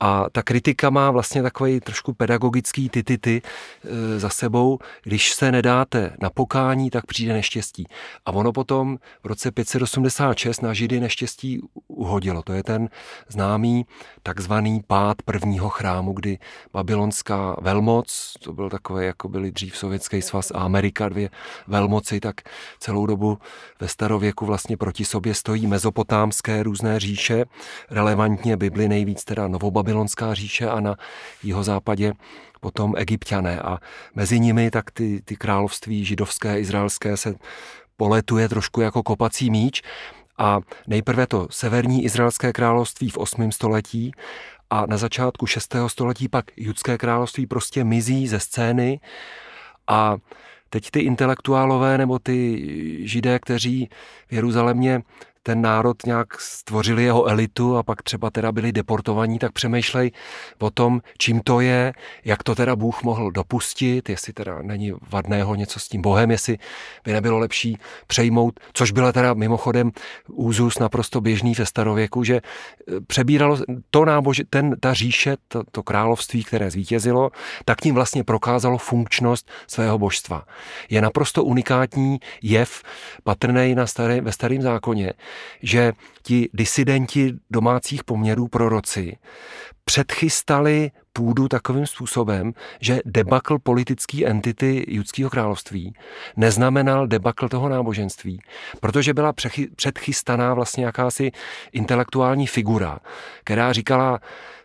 A 0.00 0.26
ta 0.32 0.42
kritika 0.42 0.90
má 0.90 1.10
vlastně 1.10 1.42
takový 1.42 1.80
trošku 1.80 2.14
pedagogický 2.14 2.88
tytity 2.88 3.42
e, 3.84 4.18
za 4.18 4.28
sebou. 4.28 4.78
Když 5.02 5.32
se 5.32 5.52
nedáte 5.52 6.16
na 6.20 6.30
pokání, 6.30 6.90
tak 6.90 7.06
přijde 7.06 7.32
neštěstí. 7.32 7.86
A 8.26 8.32
ono 8.32 8.52
potom 8.52 8.98
v 9.22 9.26
roce 9.26 9.50
586 9.50 10.60
na 10.60 10.74
Židy 10.74 11.00
neštěstí 11.00 11.60
uhodilo. 11.88 12.42
To 12.42 12.52
je 12.52 12.62
ten 12.62 12.88
známý 13.28 13.86
takzvaný 14.22 14.82
pád 14.86 15.22
prvního 15.22 15.68
chrámu, 15.68 16.12
kdy 16.12 16.38
babylonská 16.72 17.56
velmoc, 17.60 18.34
to 18.42 18.52
byl 18.52 18.70
takové, 18.70 19.04
jako 19.04 19.28
byly 19.28 19.52
dřív 19.52 19.76
Sovětský 19.76 20.22
svaz 20.22 20.50
a 20.50 20.58
Amerika, 20.58 21.08
dvě 21.08 21.30
velmoci, 21.66 22.20
tak 22.20 22.40
celou 22.78 23.06
dobu 23.06 23.38
ve 23.80 23.88
starověku 23.88 24.46
vlastně 24.46 24.76
proti 24.76 25.04
sobě 25.04 25.34
stojí 25.34 25.66
mezopotámské 25.66 26.62
různé 26.62 27.00
říše, 27.00 27.44
relevantně 27.90 28.56
Bibli 28.56 28.88
nejvíc 28.88 29.24
teda 29.24 29.48
Novobabylonská 29.48 29.89
babylonská 29.90 30.34
říše 30.34 30.68
a 30.68 30.80
na 30.80 30.96
jihozápadě 31.42 32.12
potom 32.60 32.94
egyptiané. 32.96 33.60
A 33.60 33.78
mezi 34.14 34.40
nimi 34.40 34.70
tak 34.70 34.90
ty, 34.90 35.22
ty 35.24 35.36
království 35.36 36.04
židovské, 36.04 36.60
izraelské 36.60 37.16
se 37.16 37.34
poletuje 37.96 38.48
trošku 38.48 38.80
jako 38.80 39.02
kopací 39.02 39.50
míč. 39.50 39.82
A 40.38 40.60
nejprve 40.86 41.26
to 41.26 41.48
severní 41.50 42.04
izraelské 42.04 42.52
království 42.52 43.10
v 43.10 43.18
8. 43.18 43.52
století 43.52 44.12
a 44.70 44.86
na 44.86 44.96
začátku 44.96 45.46
6. 45.46 45.74
století 45.86 46.28
pak 46.28 46.44
judské 46.56 46.98
království 46.98 47.46
prostě 47.46 47.84
mizí 47.84 48.28
ze 48.28 48.40
scény 48.40 49.00
a 49.88 50.16
teď 50.70 50.90
ty 50.90 51.00
intelektuálové 51.00 51.98
nebo 51.98 52.18
ty 52.18 52.66
židé, 53.08 53.38
kteří 53.38 53.88
v 54.28 54.32
Jeruzalémě 54.32 55.02
ten 55.42 55.62
národ 55.62 56.06
nějak 56.06 56.40
stvořili 56.40 57.04
jeho 57.04 57.26
elitu 57.26 57.76
a 57.76 57.82
pak 57.82 58.02
třeba 58.02 58.30
teda 58.30 58.52
byli 58.52 58.72
deportovaní, 58.72 59.38
tak 59.38 59.52
přemýšlej 59.52 60.10
o 60.58 60.70
tom, 60.70 61.00
čím 61.18 61.40
to 61.40 61.60
je, 61.60 61.92
jak 62.24 62.42
to 62.42 62.54
teda 62.54 62.76
Bůh 62.76 63.02
mohl 63.02 63.30
dopustit, 63.30 64.08
jestli 64.08 64.32
teda 64.32 64.62
není 64.62 64.92
vadného 65.10 65.54
něco 65.54 65.80
s 65.80 65.88
tím 65.88 66.02
Bohem, 66.02 66.30
jestli 66.30 66.58
by 67.04 67.12
nebylo 67.12 67.38
lepší 67.38 67.78
přejmout, 68.06 68.60
což 68.72 68.90
byla 68.90 69.12
teda 69.12 69.34
mimochodem 69.34 69.90
úzus 70.28 70.78
naprosto 70.78 71.20
běžný 71.20 71.54
ve 71.58 71.66
starověku, 71.66 72.24
že 72.24 72.36
eh, 72.36 73.00
přebíralo 73.06 73.58
to 73.90 74.04
nábož, 74.04 74.42
ten, 74.50 74.76
ta 74.80 74.94
říše, 74.94 75.36
to, 75.48 75.62
to 75.72 75.82
království, 75.82 76.44
které 76.44 76.70
zvítězilo, 76.70 77.30
tak 77.64 77.80
tím 77.80 77.94
vlastně 77.94 78.24
prokázalo 78.24 78.78
funkčnost 78.78 79.50
svého 79.66 79.98
božstva. 79.98 80.44
Je 80.90 81.02
naprosto 81.02 81.44
unikátní 81.44 82.18
jev 82.42 82.82
patrný 83.24 83.74
na 83.74 83.86
staré, 83.86 84.20
ve 84.20 84.32
starém 84.32 84.62
zákoně, 84.62 85.12
že 85.62 85.92
ti 86.22 86.48
disidenti 86.52 87.34
domácích 87.50 88.04
poměrů 88.04 88.48
proroci 88.48 89.16
předchystali 89.84 90.90
půdu 91.12 91.48
takovým 91.48 91.86
způsobem, 91.86 92.52
že 92.80 93.00
debakl 93.04 93.58
politické 93.58 94.26
entity 94.26 94.84
judského 94.88 95.30
království 95.30 95.94
neznamenal 96.36 97.06
debakl 97.06 97.48
toho 97.48 97.68
náboženství, 97.68 98.40
protože 98.80 99.14
byla 99.14 99.32
předchystaná 99.76 100.54
vlastně 100.54 100.84
jakási 100.84 101.30
intelektuální 101.72 102.46
figura, 102.46 102.98
která 103.44 103.72
říkala, 103.72 104.20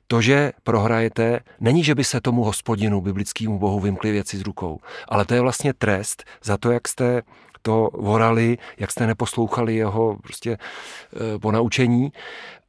to, 0.08 0.22
že 0.22 0.52
prohrajete, 0.64 1.40
není, 1.60 1.84
že 1.84 1.96
by 1.96 2.04
se 2.04 2.22
tomu 2.22 2.44
hospodinu, 2.44 3.02
biblickému 3.02 3.60
bohu, 3.60 3.80
vymkli 3.80 4.12
věci 4.12 4.38
z 4.38 4.42
rukou, 4.42 4.80
ale 5.10 5.26
to 5.26 5.34
je 5.34 5.42
vlastně 5.42 5.74
trest 5.74 6.24
za 6.44 6.58
to, 6.58 6.72
jak 6.72 6.88
jste 6.88 7.22
to 7.66 7.90
vorali, 7.94 8.58
jak 8.78 8.92
jste 8.92 9.08
neposlouchali 9.08 9.76
jeho 9.76 10.18
prostě 10.24 10.52
e, 10.52 11.40
ponaučení. 11.40 12.12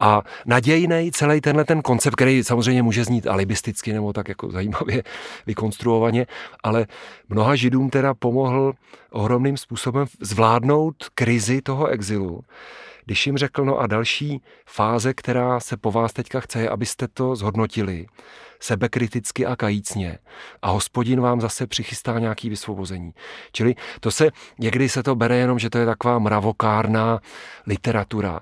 A 0.00 0.22
nadějný 0.46 1.12
celý 1.12 1.40
tenhle 1.40 1.64
ten 1.64 1.82
koncept, 1.82 2.14
který 2.14 2.44
samozřejmě 2.44 2.82
může 2.82 3.04
znít 3.04 3.26
alibisticky 3.26 3.92
nebo 3.92 4.12
tak 4.12 4.28
jako 4.28 4.50
zajímavě 4.50 5.02
vykonstruovaně, 5.46 6.26
ale 6.62 6.86
mnoha 7.28 7.56
židům 7.56 7.90
teda 7.90 8.14
pomohl 8.14 8.72
ohromným 9.10 9.56
způsobem 9.56 10.06
zvládnout 10.20 10.96
krizi 11.14 11.62
toho 11.62 11.86
exilu 11.86 12.40
když 13.06 13.26
jim 13.26 13.38
řekl, 13.38 13.64
no 13.64 13.78
a 13.78 13.86
další 13.86 14.42
fáze, 14.66 15.14
která 15.14 15.60
se 15.60 15.76
po 15.76 15.92
vás 15.92 16.12
teďka 16.12 16.40
chce, 16.40 16.60
je, 16.60 16.68
abyste 16.68 17.08
to 17.08 17.36
zhodnotili 17.36 18.06
sebekriticky 18.60 19.46
a 19.46 19.56
kajícně 19.56 20.18
a 20.62 20.70
hospodin 20.70 21.20
vám 21.20 21.40
zase 21.40 21.66
přichystá 21.66 22.18
nějaký 22.18 22.48
vysvobození. 22.48 23.12
Čili 23.52 23.74
to 24.00 24.10
se, 24.10 24.30
někdy 24.58 24.88
se 24.88 25.02
to 25.02 25.14
bere 25.14 25.36
jenom, 25.36 25.58
že 25.58 25.70
to 25.70 25.78
je 25.78 25.86
taková 25.86 26.18
mravokárná 26.18 27.20
literatura 27.66 28.40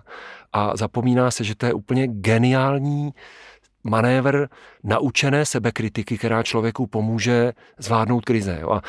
a 0.53 0.77
zapomíná 0.77 1.31
se, 1.31 1.45
že 1.45 1.55
to 1.55 1.67
je 1.67 1.73
úplně 1.73 2.07
geniální 2.07 3.15
manévr 3.85 4.49
naučené 4.85 5.47
sebekritiky, 5.47 6.19
která 6.19 6.43
člověku 6.43 6.87
pomůže 6.87 7.53
zvládnout 7.79 8.25
krize. 8.25 8.59
Jo. 8.61 8.71
A 8.71 8.77
e, 8.77 8.83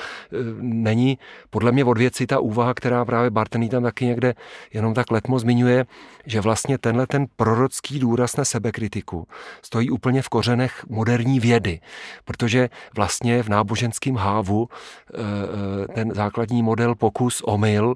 není 0.60 1.18
podle 1.50 1.72
mě 1.72 1.86
od 1.86 1.98
věci 1.98 2.28
ta 2.28 2.40
úvaha, 2.40 2.74
která 2.74 3.06
právě 3.06 3.30
Bartení 3.30 3.70
tam 3.70 3.84
taky 3.84 4.06
někde 4.06 4.34
jenom 4.74 4.94
tak 4.94 5.12
letmo 5.12 5.40
zmiňuje, 5.40 5.86
že 6.26 6.42
vlastně 6.42 6.78
tenhle 6.78 7.08
ten 7.08 7.26
prorocký 7.36 8.00
důraz 8.00 8.36
na 8.38 8.46
sebekritiku 8.46 9.28
stojí 9.62 9.90
úplně 9.90 10.22
v 10.22 10.30
kořenech 10.30 10.86
moderní 10.90 11.40
vědy, 11.40 11.80
protože 12.26 12.70
vlastně 12.96 13.44
v 13.44 13.50
náboženském 13.50 14.16
hávu 14.16 14.70
e, 14.70 15.22
e, 15.22 15.88
ten 15.88 16.12
základní 16.14 16.64
model 16.64 16.96
pokus 16.96 17.42
omyl 17.46 17.96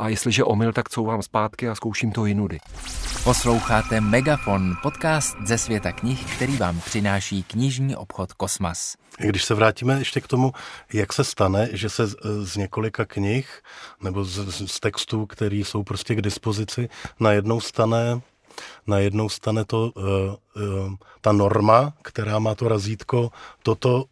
a 0.00 0.08
jestliže 0.08 0.44
omyl, 0.44 0.72
tak 0.72 0.88
couvám 0.88 1.22
zpátky 1.22 1.68
a 1.68 1.74
zkouším 1.74 2.12
to 2.12 2.26
jinudy. 2.26 2.58
Posloucháte 3.24 4.00
Megafon, 4.00 4.76
podcast 4.82 5.36
ze 5.44 5.58
světa 5.58 5.92
knih, 5.92 6.36
který 6.36 6.56
vám 6.56 6.80
přináší 6.80 7.42
knižní 7.42 7.96
obchod 7.96 8.32
Kosmas. 8.32 8.96
Když 9.18 9.44
se 9.44 9.54
vrátíme 9.54 9.98
ještě 9.98 10.20
k 10.20 10.26
tomu, 10.26 10.52
jak 10.92 11.12
se 11.12 11.24
stane, 11.24 11.68
že 11.72 11.88
se 11.88 12.06
z, 12.06 12.16
z 12.42 12.56
několika 12.56 13.04
knih 13.04 13.62
nebo 14.02 14.24
z, 14.24 14.66
z 14.66 14.80
textů, 14.80 15.26
které 15.26 15.56
jsou 15.56 15.82
prostě 15.82 16.14
k 16.14 16.22
dispozici, 16.22 16.88
najednou 17.20 17.60
stane 17.60 18.20
najednou 18.86 19.28
stane 19.28 19.64
to 19.64 19.92
uh, 19.96 20.04
uh, 20.04 20.94
ta 21.20 21.32
norma, 21.32 21.92
která 22.02 22.38
má 22.38 22.54
to 22.54 22.68
razítko, 22.68 23.30
toto 23.62 24.04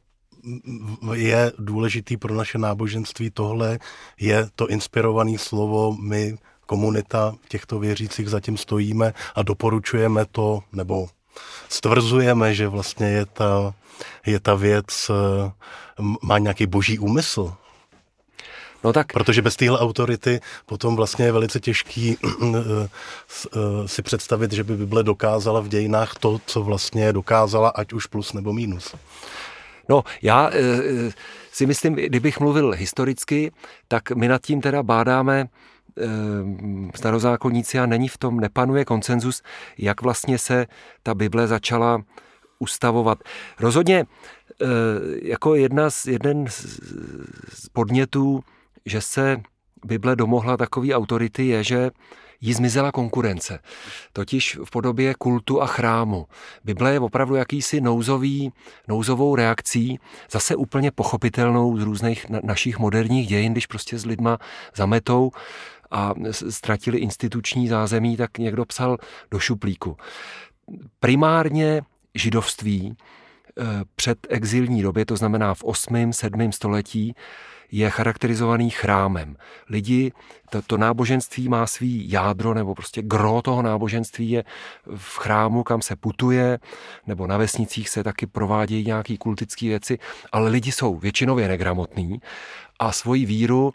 je 1.12 1.52
důležitý 1.58 2.16
pro 2.16 2.34
naše 2.34 2.58
náboženství, 2.58 3.30
tohle 3.30 3.78
je 4.20 4.48
to 4.56 4.68
inspirované 4.68 5.38
slovo, 5.38 5.96
my, 6.00 6.38
komunita 6.66 7.34
těchto 7.48 7.78
věřících, 7.78 8.28
zatím 8.28 8.56
stojíme 8.56 9.14
a 9.34 9.42
doporučujeme 9.42 10.24
to, 10.30 10.60
nebo 10.72 11.08
stvrzujeme, 11.68 12.54
že 12.54 12.68
vlastně 12.68 13.06
je 13.06 13.26
ta, 13.26 13.74
je 14.26 14.40
ta 14.40 14.54
věc, 14.54 15.10
eh, 15.10 15.50
má 16.22 16.38
nějaký 16.38 16.66
boží 16.66 16.98
úmysl. 16.98 17.54
No 18.84 18.92
tak. 18.92 19.12
Protože 19.12 19.42
bez 19.42 19.56
téhle 19.56 19.78
autority 19.78 20.40
potom 20.66 20.96
vlastně 20.96 21.24
je 21.24 21.32
velice 21.32 21.60
těžký 21.60 22.16
eh, 22.16 22.58
eh, 22.58 23.88
si 23.88 24.02
představit, 24.02 24.52
že 24.52 24.64
by 24.64 24.76
Bible 24.76 25.02
dokázala 25.02 25.60
v 25.60 25.68
dějinách 25.68 26.14
to, 26.20 26.40
co 26.46 26.62
vlastně 26.62 27.12
dokázala, 27.12 27.68
ať 27.68 27.92
už 27.92 28.06
plus 28.06 28.32
nebo 28.32 28.52
minus. 28.52 28.94
No, 29.88 30.04
já 30.22 30.50
e, 30.52 30.60
si 31.52 31.66
myslím, 31.66 31.94
kdybych 31.94 32.40
mluvil 32.40 32.70
historicky, 32.70 33.52
tak 33.88 34.10
my 34.10 34.28
nad 34.28 34.42
tím 34.42 34.60
teda 34.60 34.82
bádáme 34.82 35.40
e, 35.40 35.48
starozákonníci 36.94 37.78
a 37.78 37.86
není 37.86 38.08
v 38.08 38.18
tom, 38.18 38.40
nepanuje 38.40 38.84
koncenzus, 38.84 39.42
jak 39.78 40.02
vlastně 40.02 40.38
se 40.38 40.66
ta 41.02 41.14
Bible 41.14 41.46
začala 41.46 42.02
ustavovat. 42.58 43.18
Rozhodně 43.60 44.06
jako 45.22 45.54
jedna 45.54 45.90
z, 45.90 46.06
jeden 46.06 46.46
z 46.48 47.68
podnětů, 47.72 48.40
že 48.86 49.00
se 49.00 49.40
Bible 49.84 50.16
domohla 50.16 50.56
takové 50.56 50.94
autority, 50.94 51.46
je, 51.46 51.64
že 51.64 51.90
jí 52.40 52.54
zmizela 52.54 52.92
konkurence. 52.92 53.58
Totiž 54.12 54.58
v 54.64 54.70
podobě 54.70 55.14
kultu 55.14 55.62
a 55.62 55.66
chrámu. 55.66 56.26
Bible 56.64 56.92
je 56.92 57.00
opravdu 57.00 57.34
jakýsi 57.34 57.80
nouzový, 57.80 58.52
nouzovou 58.88 59.36
reakcí, 59.36 59.98
zase 60.30 60.56
úplně 60.56 60.90
pochopitelnou 60.90 61.78
z 61.78 61.82
různých 61.82 62.28
na, 62.28 62.40
našich 62.42 62.78
moderních 62.78 63.28
dějin, 63.28 63.52
když 63.52 63.66
prostě 63.66 63.98
s 63.98 64.06
lidma 64.06 64.38
zametou 64.74 65.30
a 65.90 66.14
ztratili 66.50 66.98
instituční 66.98 67.68
zázemí, 67.68 68.16
tak 68.16 68.38
někdo 68.38 68.64
psal 68.64 68.96
do 69.30 69.38
šuplíku. 69.38 69.96
Primárně 71.00 71.82
židovství 72.14 72.96
eh, 72.96 73.64
před 73.94 74.18
exilní 74.30 74.82
době, 74.82 75.06
to 75.06 75.16
znamená 75.16 75.54
v 75.54 75.64
8. 75.64 76.12
7. 76.12 76.52
století, 76.52 77.14
je 77.70 77.90
charakterizovaný 77.90 78.70
chrámem. 78.70 79.36
Lidi, 79.68 80.12
to, 80.50 80.62
to 80.62 80.76
náboženství 80.76 81.48
má 81.48 81.66
svý 81.66 82.10
jádro, 82.10 82.54
nebo 82.54 82.74
prostě 82.74 83.02
gro 83.02 83.42
toho 83.42 83.62
náboženství 83.62 84.30
je 84.30 84.44
v 84.96 85.18
chrámu, 85.18 85.62
kam 85.62 85.82
se 85.82 85.96
putuje, 85.96 86.58
nebo 87.06 87.26
na 87.26 87.36
vesnicích 87.36 87.88
se 87.88 88.04
taky 88.04 88.26
provádějí 88.26 88.86
nějaké 88.86 89.16
kultické 89.16 89.66
věci, 89.66 89.98
ale 90.32 90.50
lidi 90.50 90.72
jsou 90.72 90.96
většinově 90.96 91.48
negramotní 91.48 92.20
a 92.78 92.92
svoji 92.92 93.26
víru 93.26 93.72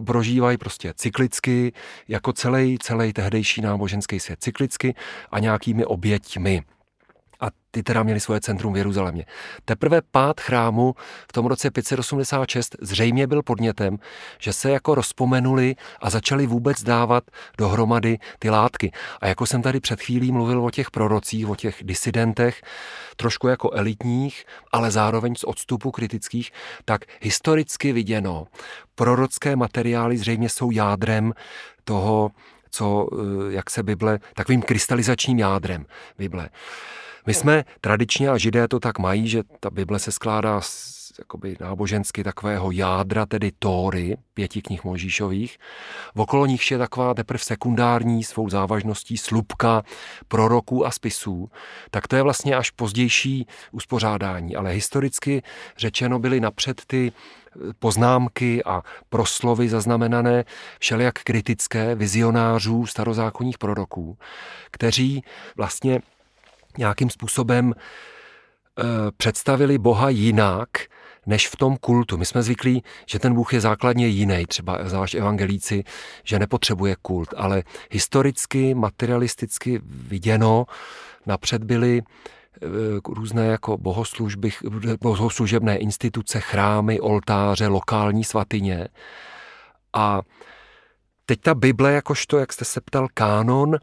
prožívají 0.00 0.58
prostě 0.58 0.92
cyklicky, 0.96 1.72
jako 2.08 2.32
celý, 2.32 2.78
celý 2.78 3.12
tehdejší 3.12 3.60
náboženský 3.60 4.20
svět 4.20 4.42
cyklicky 4.42 4.94
a 5.30 5.38
nějakými 5.38 5.84
oběťmi 5.84 6.62
a 7.42 7.50
ty 7.70 7.82
teda 7.82 8.02
měli 8.02 8.20
svoje 8.20 8.40
centrum 8.40 8.72
v 8.72 8.76
Jeruzalémě. 8.76 9.26
Teprve 9.64 10.00
pád 10.10 10.40
chrámu 10.40 10.94
v 11.28 11.32
tom 11.32 11.46
roce 11.46 11.70
586 11.70 12.76
zřejmě 12.80 13.26
byl 13.26 13.42
podnětem, 13.42 13.98
že 14.38 14.52
se 14.52 14.70
jako 14.70 14.94
rozpomenuli 14.94 15.76
a 16.00 16.10
začali 16.10 16.46
vůbec 16.46 16.82
dávat 16.82 17.24
dohromady 17.58 18.18
ty 18.38 18.50
látky. 18.50 18.92
A 19.20 19.26
jako 19.26 19.46
jsem 19.46 19.62
tady 19.62 19.80
před 19.80 20.00
chvílí 20.00 20.32
mluvil 20.32 20.64
o 20.64 20.70
těch 20.70 20.90
prorocích, 20.90 21.48
o 21.48 21.56
těch 21.56 21.76
disidentech, 21.82 22.62
trošku 23.16 23.48
jako 23.48 23.70
elitních, 23.70 24.44
ale 24.72 24.90
zároveň 24.90 25.34
z 25.34 25.44
odstupu 25.44 25.90
kritických, 25.90 26.50
tak 26.84 27.04
historicky 27.20 27.92
viděno, 27.92 28.46
prorocké 28.94 29.56
materiály 29.56 30.18
zřejmě 30.18 30.48
jsou 30.48 30.70
jádrem 30.70 31.32
toho, 31.84 32.30
co, 32.70 33.08
eh, 33.12 33.52
jak 33.52 33.70
se 33.70 33.82
Bible, 33.82 34.18
takovým 34.34 34.62
krystalizačním 34.62 35.38
jádrem 35.38 35.86
Bible. 36.18 36.48
My 37.26 37.34
jsme 37.34 37.64
tradičně, 37.80 38.28
a 38.28 38.38
židé 38.38 38.68
to 38.68 38.80
tak 38.80 38.98
mají, 38.98 39.28
že 39.28 39.42
ta 39.60 39.70
Bible 39.70 39.98
se 39.98 40.12
skládá 40.12 40.60
z 40.60 41.02
jakoby 41.18 41.56
nábožensky 41.60 42.24
takového 42.24 42.70
jádra, 42.70 43.26
tedy 43.26 43.52
Tóry, 43.58 44.16
pěti 44.34 44.62
knih 44.62 44.84
Možíšových. 44.84 45.58
Okolo 46.14 46.46
nich 46.46 46.70
je 46.70 46.78
taková 46.78 47.14
teprve 47.14 47.38
sekundární 47.38 48.24
svou 48.24 48.48
závažností 48.48 49.16
slupka 49.16 49.82
proroků 50.28 50.86
a 50.86 50.90
spisů. 50.90 51.50
Tak 51.90 52.08
to 52.08 52.16
je 52.16 52.22
vlastně 52.22 52.56
až 52.56 52.70
pozdější 52.70 53.46
uspořádání. 53.72 54.56
Ale 54.56 54.70
historicky 54.70 55.42
řečeno 55.78 56.18
byly 56.18 56.40
napřed 56.40 56.82
ty 56.86 57.12
poznámky 57.78 58.64
a 58.64 58.82
proslovy 59.08 59.68
zaznamenané 59.68 60.44
všelijak 60.78 61.14
kritické 61.14 61.94
vizionářů 61.94 62.86
starozákonních 62.86 63.58
proroků, 63.58 64.18
kteří 64.70 65.24
vlastně 65.56 66.00
nějakým 66.78 67.10
způsobem 67.10 67.72
e, 67.72 68.82
představili 69.16 69.78
Boha 69.78 70.08
jinak, 70.08 70.68
než 71.26 71.48
v 71.48 71.56
tom 71.56 71.76
kultu. 71.76 72.18
My 72.18 72.26
jsme 72.26 72.42
zvyklí, 72.42 72.82
že 73.06 73.18
ten 73.18 73.34
Bůh 73.34 73.52
je 73.52 73.60
základně 73.60 74.06
jiný, 74.06 74.46
třeba 74.46 74.78
zvlášť 74.88 75.14
evangelíci, 75.14 75.84
že 76.24 76.38
nepotřebuje 76.38 76.96
kult, 77.02 77.34
ale 77.36 77.62
historicky, 77.90 78.74
materialisticky 78.74 79.80
viděno, 79.84 80.64
napřed 81.26 81.64
byly 81.64 82.02
eh, 82.02 82.66
různé 83.08 83.46
jako 83.46 83.78
bohoslužby, 83.78 84.50
bohoslužebné 85.00 85.76
instituce, 85.76 86.40
chrámy, 86.40 87.00
oltáře, 87.00 87.66
lokální 87.66 88.24
svatyně. 88.24 88.88
A 89.92 90.20
teď 91.26 91.40
ta 91.40 91.54
Bible, 91.54 91.92
jakožto, 91.92 92.38
jak 92.38 92.52
jste 92.52 92.64
se 92.64 92.80
ptal, 92.80 93.08
kánon, 93.14 93.76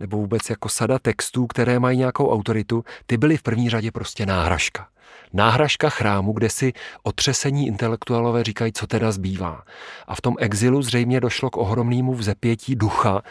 nebo 0.00 0.16
vůbec 0.16 0.50
jako 0.50 0.68
sada 0.68 0.98
textů, 0.98 1.46
které 1.46 1.78
mají 1.78 1.98
nějakou 1.98 2.30
autoritu, 2.30 2.84
ty 3.06 3.16
byly 3.16 3.36
v 3.36 3.42
první 3.42 3.70
řadě 3.70 3.90
prostě 3.90 4.26
náhražka. 4.26 4.88
Náhražka 5.32 5.88
chrámu, 5.90 6.32
kde 6.32 6.50
si 6.50 6.72
otřesení 7.02 7.66
intelektuálové 7.66 8.44
říkají, 8.44 8.72
co 8.72 8.86
teda 8.86 9.12
zbývá. 9.12 9.62
A 10.06 10.14
v 10.14 10.20
tom 10.20 10.34
exilu 10.38 10.82
zřejmě 10.82 11.20
došlo 11.20 11.50
k 11.50 11.56
ohromnému 11.56 12.14
vzepětí 12.14 12.76
ducha 12.76 13.22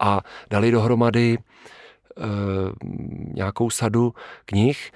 a 0.00 0.20
dali 0.50 0.70
dohromady 0.70 1.38
e, 1.38 1.40
nějakou 3.34 3.70
sadu 3.70 4.14
knih. 4.44 4.92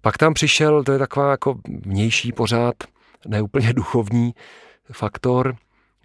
Pak 0.00 0.18
tam 0.18 0.34
přišel, 0.34 0.84
to 0.84 0.92
je 0.92 0.98
taková 0.98 1.30
jako 1.30 1.58
vnější 1.86 2.32
pořád, 2.32 2.74
neúplně 3.26 3.72
duchovní 3.72 4.34
faktor, 4.92 5.56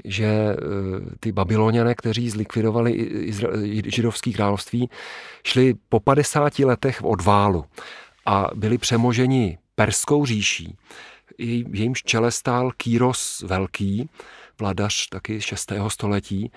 že 0.04 0.26
eh, 0.26 0.56
ty 1.20 1.32
babyloniané, 1.32 1.96
kteří 1.96 2.30
zlikvidovali 2.30 3.10
židovský 3.86 4.34
království, 4.34 4.90
šli 5.44 5.74
po 5.90 6.00
50 6.00 6.60
letech 6.60 7.02
v 7.02 7.06
odválu 7.06 7.66
a 8.26 8.48
byli 8.56 8.78
přemoženi 8.78 9.58
perskou 9.76 10.26
říší. 10.26 10.78
Jejímž 11.38 12.04
čele 12.04 12.32
stál 12.32 12.72
Kýros 12.78 13.44
Velký, 13.48 14.10
vladař 14.60 15.10
taky 15.10 15.42
6. 15.42 15.72
století, 15.88 16.52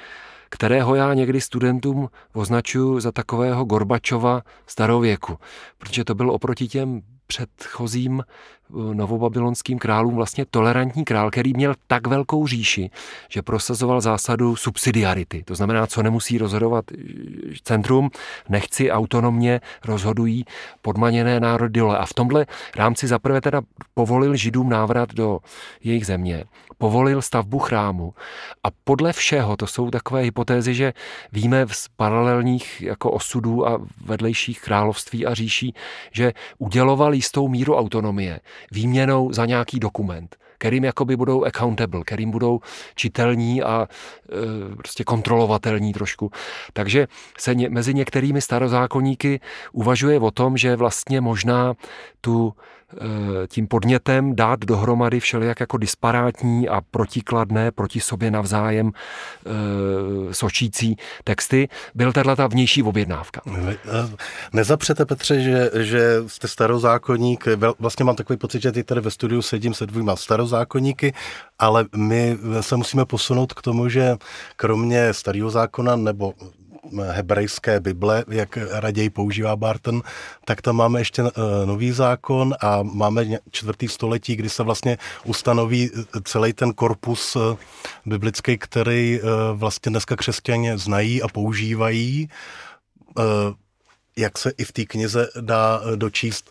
kterého 0.50 0.94
já 0.94 1.14
někdy 1.14 1.40
studentům 1.40 2.08
označuji 2.32 3.00
za 3.00 3.12
takového 3.12 3.64
Gorbačova 3.64 4.42
starověku, 4.66 5.38
protože 5.78 6.04
to 6.04 6.14
byl 6.14 6.30
oproti 6.30 6.68
těm 6.68 7.02
předchozím 7.26 8.22
novobabylonským 8.92 9.78
králům 9.78 10.14
vlastně 10.14 10.44
tolerantní 10.50 11.04
král, 11.04 11.30
který 11.30 11.52
měl 11.52 11.74
tak 11.86 12.06
velkou 12.06 12.46
říši, 12.46 12.90
že 13.28 13.42
prosazoval 13.42 14.00
zásadu 14.00 14.56
subsidiarity. 14.56 15.42
To 15.44 15.54
znamená, 15.54 15.86
co 15.86 16.02
nemusí 16.02 16.38
rozhodovat 16.38 16.84
centrum, 17.64 18.10
nechci 18.48 18.90
autonomně 18.90 19.60
rozhodují 19.84 20.44
podmaněné 20.82 21.40
národy. 21.40 21.80
A 21.80 22.06
v 22.06 22.14
tomhle 22.14 22.46
rámci 22.76 23.06
zaprvé 23.06 23.40
teda 23.40 23.62
povolil 23.94 24.36
židům 24.36 24.68
návrat 24.68 25.14
do 25.14 25.38
jejich 25.84 26.06
země, 26.06 26.44
povolil 26.78 27.22
stavbu 27.22 27.58
chrámu 27.58 28.14
a 28.64 28.68
podle 28.84 29.12
všeho, 29.12 29.56
to 29.56 29.66
jsou 29.66 29.90
takové 29.90 30.20
hypotézy, 30.20 30.74
že 30.74 30.92
víme 31.32 31.66
z 31.70 31.88
paralelních 31.96 32.80
jako 32.80 33.10
osudů 33.10 33.68
a 33.68 33.80
vedlejších 34.04 34.60
království 34.60 35.26
a 35.26 35.34
říší, 35.34 35.74
že 36.12 36.32
uděloval 36.58 37.14
jistou 37.14 37.48
míru 37.48 37.76
autonomie 37.76 38.40
výměnou 38.72 39.32
za 39.32 39.46
nějaký 39.46 39.80
dokument 39.80 40.36
kterým 40.58 40.84
jakoby 40.84 41.16
budou 41.16 41.44
accountable, 41.44 42.04
kterým 42.04 42.30
budou 42.30 42.60
čitelní 42.94 43.62
a 43.62 43.88
e, 43.88 44.74
prostě 44.74 45.04
kontrolovatelní 45.04 45.92
trošku. 45.92 46.30
Takže 46.72 47.08
se 47.38 47.54
ně, 47.54 47.68
mezi 47.68 47.94
některými 47.94 48.40
starozákonníky 48.40 49.40
uvažuje 49.72 50.20
o 50.20 50.30
tom, 50.30 50.56
že 50.56 50.76
vlastně 50.76 51.20
možná 51.20 51.74
tu 52.20 52.54
Eh, 52.96 53.46
tím 53.46 53.68
podnětem 53.68 54.36
dát 54.36 54.60
dohromady 54.60 55.20
všelijak 55.20 55.60
jako 55.60 55.76
disparátní 55.76 56.68
a 56.68 56.80
protikladné, 56.80 57.70
proti 57.70 58.00
sobě 58.00 58.30
navzájem 58.30 58.88
e, 58.88 60.34
sočící 60.34 60.96
texty, 61.24 61.68
byl 61.94 62.12
tato 62.12 62.36
ta 62.36 62.46
vnější 62.46 62.82
objednávka. 62.82 63.40
Eh, 63.46 63.76
nezapřete, 64.52 65.06
Petře, 65.06 65.40
že, 65.40 65.70
že 65.74 66.22
jste 66.26 66.48
starozákonník, 66.48 67.44
vlastně 67.78 68.04
mám 68.04 68.16
takový 68.16 68.36
pocit, 68.36 68.62
že 68.62 68.84
tady 68.84 69.00
ve 69.00 69.10
studiu 69.10 69.42
sedím 69.42 69.74
se 69.74 69.86
dvěma 69.86 70.16
starozákonníky, 70.16 70.47
ale 71.58 71.86
my 71.96 72.38
se 72.60 72.76
musíme 72.76 73.04
posunout 73.04 73.52
k 73.52 73.62
tomu, 73.62 73.88
že 73.88 74.16
kromě 74.56 75.14
starého 75.14 75.50
zákona 75.50 75.96
nebo 75.96 76.34
hebrejské 76.96 77.80
Bible, 77.80 78.24
jak 78.28 78.58
raději 78.70 79.10
používá 79.10 79.56
Barton, 79.56 80.02
tak 80.44 80.62
tam 80.62 80.76
máme 80.76 81.00
ještě 81.00 81.22
eh, 81.22 81.30
nový 81.66 81.92
zákon 81.92 82.54
a 82.60 82.82
máme 82.82 83.26
čtvrtý 83.50 83.88
století, 83.88 84.36
kdy 84.36 84.48
se 84.48 84.62
vlastně 84.62 84.98
ustanoví 85.24 85.90
eh, 85.90 86.20
celý 86.24 86.52
ten 86.52 86.72
korpus 86.72 87.36
eh, 87.36 87.56
biblický, 88.06 88.58
který 88.58 89.20
vlastně 89.52 89.90
dneska 89.90 90.16
křesťané 90.16 90.78
znají 90.78 91.22
a 91.22 91.28
používají. 91.28 92.28
Jak 94.16 94.38
se 94.38 94.52
i 94.58 94.64
v 94.64 94.72
té 94.72 94.84
knize 94.84 95.28
dá 95.40 95.80
dočíst, 95.96 96.50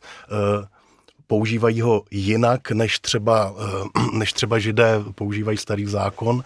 používají 1.27 1.81
ho 1.81 2.03
jinak, 2.11 2.71
než 2.71 2.99
třeba, 2.99 3.53
než 4.13 4.33
třeba 4.33 4.59
židé 4.59 5.03
používají 5.15 5.57
starý 5.57 5.85
zákon 5.85 6.43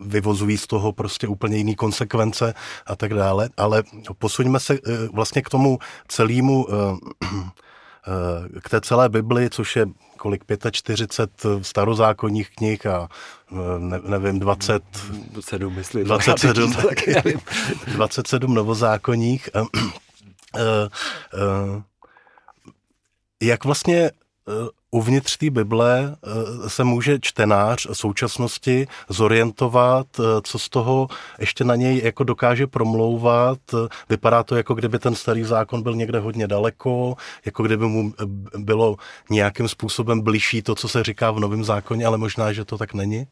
vyvozují 0.00 0.58
z 0.58 0.66
toho 0.66 0.92
prostě 0.92 1.28
úplně 1.28 1.56
jiný 1.56 1.74
konsekvence 1.74 2.54
a 2.86 2.96
tak 2.96 3.14
dále. 3.14 3.48
Ale 3.56 3.82
posuňme 4.18 4.60
se 4.60 4.74
eh, 4.74 4.78
vlastně 5.12 5.42
k 5.42 5.48
tomu 5.48 5.78
celému, 6.08 6.66
eh, 6.70 6.74
eh, 8.56 8.60
k 8.60 8.68
té 8.68 8.80
celé 8.80 9.08
Bibli, 9.08 9.50
což 9.50 9.76
je 9.76 9.86
kolik 10.16 10.44
45 10.70 11.64
starozákonních 11.64 12.50
knih 12.50 12.86
a 12.86 13.08
ne, 13.78 14.00
nevím, 14.08 14.38
20... 14.38 14.82
7, 15.40 15.74
myslím. 15.74 16.04
27, 16.04 16.74
27 17.86 18.54
novozákonních. 18.54 19.50
Jak 23.42 23.64
vlastně 23.64 24.10
uvnitř 24.90 25.36
té 25.36 25.50
Bible 25.50 26.16
eh, 26.64 26.70
se 26.70 26.84
může 26.84 27.18
čtenář 27.20 27.86
současnosti 27.92 28.86
zorientovat, 29.08 30.06
eh, 30.18 30.22
co 30.42 30.58
z 30.58 30.68
toho 30.68 31.08
ještě 31.38 31.64
na 31.64 31.74
něj 31.74 32.00
jako 32.04 32.24
dokáže 32.24 32.66
promlouvat. 32.66 33.58
Vypadá 34.08 34.42
to, 34.42 34.56
jako 34.56 34.74
kdyby 34.74 34.98
ten 34.98 35.14
starý 35.14 35.44
zákon 35.44 35.82
byl 35.82 35.94
někde 35.94 36.18
hodně 36.18 36.46
daleko, 36.46 37.16
jako 37.44 37.62
kdyby 37.62 37.86
mu 37.86 38.12
eh, 38.20 38.24
bylo 38.58 38.96
nějakým 39.30 39.68
způsobem 39.68 40.20
bližší 40.20 40.62
to, 40.62 40.74
co 40.74 40.88
se 40.88 41.02
říká 41.02 41.30
v 41.30 41.40
novém 41.40 41.64
zákoně, 41.64 42.06
ale 42.06 42.18
možná, 42.18 42.52
že 42.52 42.64
to 42.64 42.78
tak 42.78 42.94
není. 42.94 43.26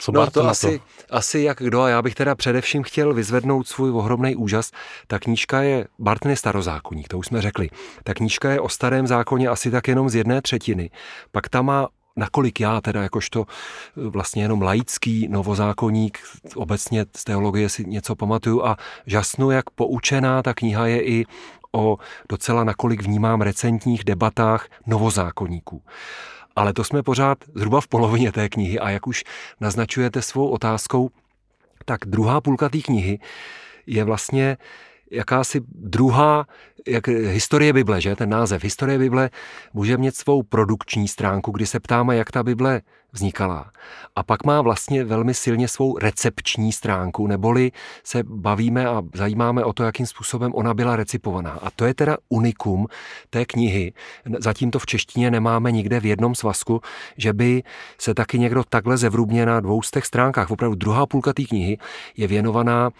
Co 0.00 0.12
no 0.12 0.30
to, 0.30 0.48
asi, 0.48 0.80
to 1.08 1.14
asi 1.14 1.40
jak 1.40 1.58
kdo, 1.58 1.82
a 1.82 1.88
já 1.88 2.02
bych 2.02 2.14
teda 2.14 2.34
především 2.34 2.82
chtěl 2.82 3.14
vyzvednout 3.14 3.68
svůj 3.68 3.90
ohromný 3.90 4.36
úžas. 4.36 4.70
Ta 5.06 5.18
knížka 5.18 5.62
je, 5.62 5.86
Barton 5.98 6.30
je 6.30 6.36
starozákonník, 6.36 7.08
to 7.08 7.18
už 7.18 7.26
jsme 7.26 7.42
řekli. 7.42 7.68
Ta 8.04 8.14
knížka 8.14 8.50
je 8.50 8.60
o 8.60 8.68
starém 8.68 9.06
zákoně 9.06 9.48
asi 9.48 9.70
tak 9.70 9.88
jenom 9.88 10.08
z 10.08 10.14
jedné 10.14 10.42
třetiny. 10.42 10.90
Pak 11.32 11.48
tam 11.48 11.66
má 11.66 11.88
nakolik 12.16 12.60
já 12.60 12.80
teda 12.80 13.02
jakožto 13.02 13.46
eh, 13.46 14.08
vlastně 14.08 14.42
jenom 14.42 14.62
laický 14.62 15.28
novozákonník, 15.28 16.18
obecně 16.54 17.06
z 17.16 17.24
teologie 17.24 17.68
si 17.68 17.84
něco 17.84 18.16
pamatuju 18.16 18.64
a 18.64 18.76
žasnu, 19.06 19.50
jak 19.50 19.70
poučená 19.70 20.42
ta 20.42 20.54
kniha 20.54 20.86
je 20.86 21.04
i 21.04 21.24
o 21.72 21.98
docela 22.28 22.64
nakolik 22.64 23.02
vnímám 23.02 23.40
recentních 23.40 24.04
debatách 24.04 24.68
novozákonníků. 24.86 25.82
Ale 26.56 26.72
to 26.72 26.84
jsme 26.84 27.02
pořád 27.02 27.38
zhruba 27.54 27.80
v 27.80 27.88
polovině 27.88 28.32
té 28.32 28.48
knihy 28.48 28.78
a 28.78 28.90
jak 28.90 29.06
už 29.06 29.24
naznačujete 29.60 30.22
svou 30.22 30.48
otázkou, 30.48 31.10
tak 31.84 32.00
druhá 32.06 32.40
půlka 32.40 32.68
té 32.68 32.78
knihy 32.78 33.18
je 33.86 34.04
vlastně 34.04 34.56
jakási 35.10 35.60
druhá 35.74 36.46
jak, 36.88 37.08
historie 37.08 37.72
Bible, 37.72 38.00
že? 38.00 38.16
Ten 38.16 38.30
název 38.30 38.64
historie 38.64 38.98
Bible 38.98 39.30
může 39.72 39.96
mít 39.96 40.16
svou 40.16 40.42
produkční 40.42 41.08
stránku, 41.08 41.50
kdy 41.50 41.66
se 41.66 41.80
ptáme, 41.80 42.16
jak 42.16 42.30
ta 42.30 42.42
Bible 42.42 42.80
vznikala. 43.12 43.70
A 44.16 44.22
pak 44.22 44.44
má 44.44 44.62
vlastně 44.62 45.04
velmi 45.04 45.34
silně 45.34 45.68
svou 45.68 45.98
recepční 45.98 46.72
stránku, 46.72 47.26
neboli 47.26 47.72
se 48.04 48.22
bavíme 48.22 48.86
a 48.86 49.02
zajímáme 49.14 49.64
o 49.64 49.72
to, 49.72 49.82
jakým 49.82 50.06
způsobem 50.06 50.52
ona 50.54 50.74
byla 50.74 50.96
recipovaná. 50.96 51.50
A 51.50 51.70
to 51.70 51.86
je 51.86 51.94
teda 51.94 52.16
unikum 52.28 52.86
té 53.30 53.44
knihy. 53.44 53.92
Zatím 54.38 54.70
to 54.70 54.78
v 54.78 54.86
češtině 54.86 55.30
nemáme 55.30 55.72
nikde 55.72 56.00
v 56.00 56.06
jednom 56.06 56.34
svazku, 56.34 56.80
že 57.16 57.32
by 57.32 57.62
se 57.98 58.14
taky 58.14 58.38
někdo 58.38 58.64
takhle 58.68 58.96
zevrubně 58.96 59.46
na 59.46 59.60
dvoustech 59.60 60.06
stránkách, 60.06 60.50
opravdu 60.50 60.76
druhá 60.76 61.06
půlka 61.06 61.32
té 61.32 61.44
knihy 61.44 61.78
je 62.16 62.26
věnovaná 62.26 62.90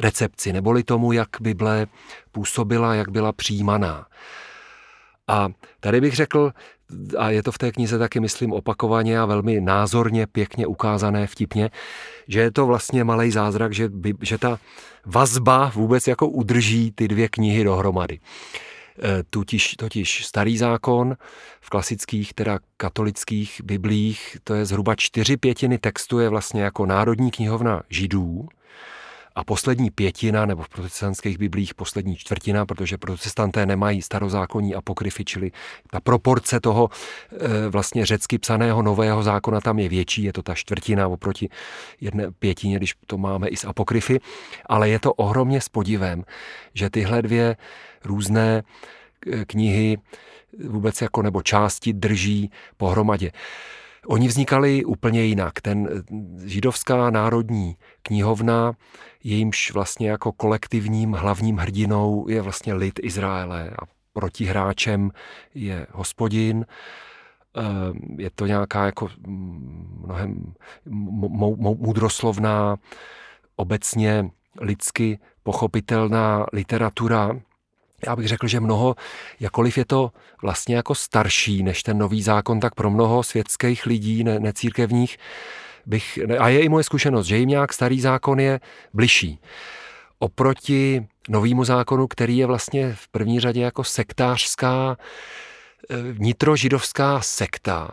recepci, 0.00 0.52
neboli 0.52 0.82
tomu, 0.82 1.12
jak 1.12 1.28
Bible 1.40 1.86
působila, 2.32 2.94
jak 2.94 3.08
byla 3.08 3.32
přijímaná. 3.32 4.06
A 5.28 5.48
tady 5.80 6.00
bych 6.00 6.16
řekl, 6.16 6.52
a 7.18 7.30
je 7.30 7.42
to 7.42 7.52
v 7.52 7.58
té 7.58 7.72
knize 7.72 7.98
taky, 7.98 8.20
myslím, 8.20 8.52
opakovaně 8.52 9.20
a 9.20 9.24
velmi 9.24 9.60
názorně, 9.60 10.26
pěkně 10.26 10.66
ukázané, 10.66 11.26
vtipně, 11.26 11.70
že 12.28 12.40
je 12.40 12.50
to 12.50 12.66
vlastně 12.66 13.04
malý 13.04 13.30
zázrak, 13.30 13.72
že, 13.74 13.88
by, 13.88 14.14
že 14.22 14.38
ta 14.38 14.58
vazba 15.06 15.72
vůbec 15.74 16.06
jako 16.06 16.28
udrží 16.28 16.92
ty 16.94 17.08
dvě 17.08 17.28
knihy 17.28 17.64
dohromady. 17.64 18.20
E, 19.02 19.22
totiž, 19.30 19.74
totiž 19.78 20.26
starý 20.26 20.58
zákon 20.58 21.16
v 21.60 21.70
klasických, 21.70 22.34
teda 22.34 22.58
katolických 22.76 23.60
biblích, 23.64 24.36
to 24.44 24.54
je 24.54 24.64
zhruba 24.64 24.94
čtyři 24.94 25.36
pětiny 25.36 25.78
textu 25.78 26.18
je 26.18 26.28
vlastně 26.28 26.62
jako 26.62 26.86
národní 26.86 27.30
knihovna 27.30 27.82
židů, 27.88 28.48
a 29.38 29.44
poslední 29.44 29.90
pětina, 29.90 30.46
nebo 30.46 30.62
v 30.62 30.68
protestantských 30.68 31.38
biblích 31.38 31.74
poslední 31.74 32.16
čtvrtina, 32.16 32.66
protože 32.66 32.98
protestanté 32.98 33.66
nemají 33.66 34.02
starozákonní 34.02 34.74
apokryfy, 34.74 35.24
čili 35.24 35.50
ta 35.90 36.00
proporce 36.00 36.60
toho 36.60 36.88
e, 37.32 37.68
vlastně 37.68 38.06
řecky 38.06 38.38
psaného 38.38 38.82
nového 38.82 39.22
zákona 39.22 39.60
tam 39.60 39.78
je 39.78 39.88
větší, 39.88 40.22
je 40.22 40.32
to 40.32 40.42
ta 40.42 40.54
čtvrtina 40.54 41.08
oproti 41.08 41.48
jedné 42.00 42.30
pětině, 42.30 42.76
když 42.76 42.94
to 43.06 43.18
máme 43.18 43.48
i 43.48 43.56
z 43.56 43.64
apokryfy, 43.64 44.20
ale 44.66 44.88
je 44.88 44.98
to 44.98 45.12
ohromně 45.12 45.60
s 45.60 45.68
podivem, 45.68 46.24
že 46.74 46.90
tyhle 46.90 47.22
dvě 47.22 47.56
různé 48.04 48.62
e, 49.26 49.44
knihy 49.44 49.98
vůbec 50.64 51.02
jako 51.02 51.22
nebo 51.22 51.42
části 51.42 51.92
drží 51.92 52.50
pohromadě. 52.76 53.30
Oni 54.08 54.28
vznikali 54.28 54.84
úplně 54.84 55.22
jinak. 55.22 55.60
Ten 55.60 55.88
e, 55.88 56.48
židovská 56.48 57.10
národní 57.10 57.76
knihovna 58.02 58.72
jejímž 59.24 59.72
vlastně 59.72 60.10
jako 60.10 60.32
kolektivním 60.32 61.12
hlavním 61.12 61.56
hrdinou 61.56 62.28
je 62.28 62.42
vlastně 62.42 62.74
lid 62.74 63.00
Izraele 63.02 63.70
a 63.70 63.86
protihráčem 64.12 65.10
je 65.54 65.86
hospodin 65.92 66.64
je 68.18 68.30
to 68.30 68.46
nějaká 68.46 68.86
jako 68.86 69.08
mnohem 70.00 70.54
moudroslovná, 71.56 72.76
obecně 73.56 74.30
lidsky 74.60 75.18
pochopitelná 75.42 76.46
literatura. 76.52 77.40
Já 78.06 78.16
bych 78.16 78.28
řekl, 78.28 78.48
že 78.48 78.60
mnoho, 78.60 78.96
jakoliv 79.40 79.78
je 79.78 79.84
to 79.84 80.12
vlastně 80.42 80.76
jako 80.76 80.94
starší 80.94 81.62
než 81.62 81.82
ten 81.82 81.98
nový 81.98 82.22
zákon, 82.22 82.60
tak 82.60 82.74
pro 82.74 82.90
mnoho 82.90 83.22
světských 83.22 83.86
lidí, 83.86 84.24
ne, 84.24 84.40
necírkevních, 84.40 85.18
bych, 85.86 86.18
a 86.38 86.48
je 86.48 86.60
i 86.60 86.68
moje 86.68 86.84
zkušenost, 86.84 87.26
že 87.26 87.36
jim 87.36 87.48
nějak 87.48 87.72
starý 87.72 88.00
zákon 88.00 88.40
je 88.40 88.60
bližší. 88.94 89.40
Oproti 90.18 91.06
novému 91.28 91.64
zákonu, 91.64 92.06
který 92.06 92.36
je 92.36 92.46
vlastně 92.46 92.92
v 92.94 93.08
první 93.08 93.40
řadě 93.40 93.60
jako 93.60 93.84
sektářská, 93.84 94.96
eh, 95.90 95.96
vnitrožidovská 95.96 97.20
sekta, 97.20 97.90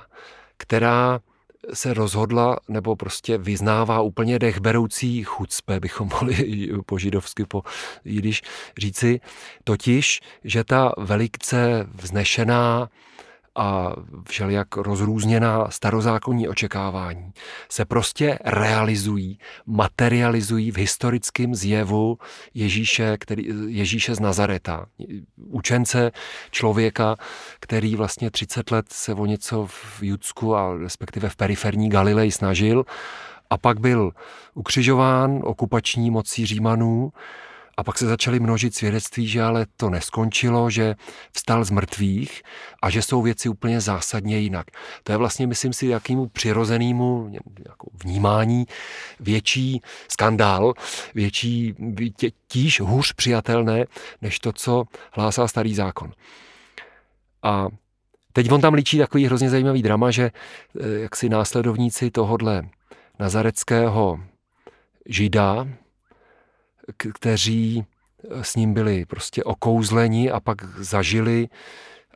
která 0.58 1.20
se 1.74 1.94
rozhodla 1.94 2.60
nebo 2.68 2.96
prostě 2.96 3.38
vyznává 3.38 4.02
úplně 4.02 4.40
dechberoucí 4.40 5.24
chucpe, 5.24 5.80
bychom 5.80 6.08
mohli 6.14 6.70
po 6.86 6.98
židovsky, 6.98 7.46
po 7.46 7.64
jidiš 8.06 8.42
říci, 8.78 9.20
totiž, 9.64 10.22
že 10.44 10.64
ta 10.64 10.94
velice 10.98 11.88
vznešená 11.94 12.90
a 13.56 13.94
všelijak 14.30 14.78
rozrůzněná 14.78 15.68
starozákonní 15.70 16.48
očekávání 16.48 17.34
se 17.70 17.86
prostě 17.86 18.40
realizují, 18.46 19.40
materializují 19.66 20.72
v 20.72 20.78
historickém 20.78 21.56
zjevu 21.56 22.18
Ježíše, 22.54 23.18
který, 23.18 23.46
Ježíše 23.68 24.16
z 24.16 24.20
Nazareta. 24.20 24.86
Učence 25.38 26.12
člověka, 26.52 27.16
který 27.60 27.96
vlastně 27.96 28.32
30 28.32 28.72
let 28.72 28.86
se 28.90 29.14
o 29.14 29.26
něco 29.26 29.66
v 29.66 30.04
Judsku 30.04 30.56
a 30.56 30.78
respektive 30.78 31.30
v 31.30 31.36
periferní 31.36 31.90
Galileji 31.90 32.32
snažil 32.32 32.86
a 33.50 33.58
pak 33.58 33.80
byl 33.80 34.12
ukřižován 34.54 35.40
okupační 35.44 36.12
mocí 36.12 36.46
Římanů 36.46 37.12
a 37.78 37.84
pak 37.84 37.98
se 37.98 38.06
začaly 38.06 38.40
množit 38.40 38.76
svědectví, 38.76 39.28
že 39.28 39.44
ale 39.44 39.66
to 39.78 39.90
neskončilo, 39.90 40.70
že 40.70 40.96
vstal 41.32 41.64
z 41.64 41.70
mrtvých 41.70 42.42
a 42.82 42.90
že 42.90 43.02
jsou 43.02 43.22
věci 43.22 43.50
úplně 43.50 43.82
zásadně 43.82 44.40
jinak. 44.40 44.68
To 45.04 45.12
je 45.12 45.18
vlastně, 45.18 45.48
myslím 45.48 45.74
si, 45.74 45.88
jakýmu 45.88 46.28
přirozenému 46.28 47.32
jako 47.68 47.88
vnímání 48.04 48.66
větší 49.20 49.82
skandál, 50.08 50.74
větší, 51.16 51.76
tíž 52.48 52.82
hůř 52.82 53.14
přijatelné, 53.14 53.86
než 54.22 54.40
to, 54.40 54.54
co 54.54 54.84
hlásá 55.12 55.48
starý 55.48 55.76
zákon. 55.76 56.12
A 57.44 57.68
teď 58.34 58.52
on 58.52 58.62
tam 58.62 58.74
líčí 58.74 58.98
takový 58.98 59.26
hrozně 59.26 59.50
zajímavý 59.50 59.82
drama, 59.82 60.12
že 60.12 60.24
eh, 60.24 61.00
jaksi 61.00 61.30
následovníci 61.30 62.12
tohodle 62.12 62.64
nazareckého 63.20 64.20
žida, 65.06 65.68
kteří 67.14 67.86
s 68.42 68.56
ním 68.56 68.74
byli 68.74 69.06
prostě 69.06 69.44
okouzleni 69.44 70.32
a 70.32 70.40
pak 70.40 70.78
zažili 70.78 71.48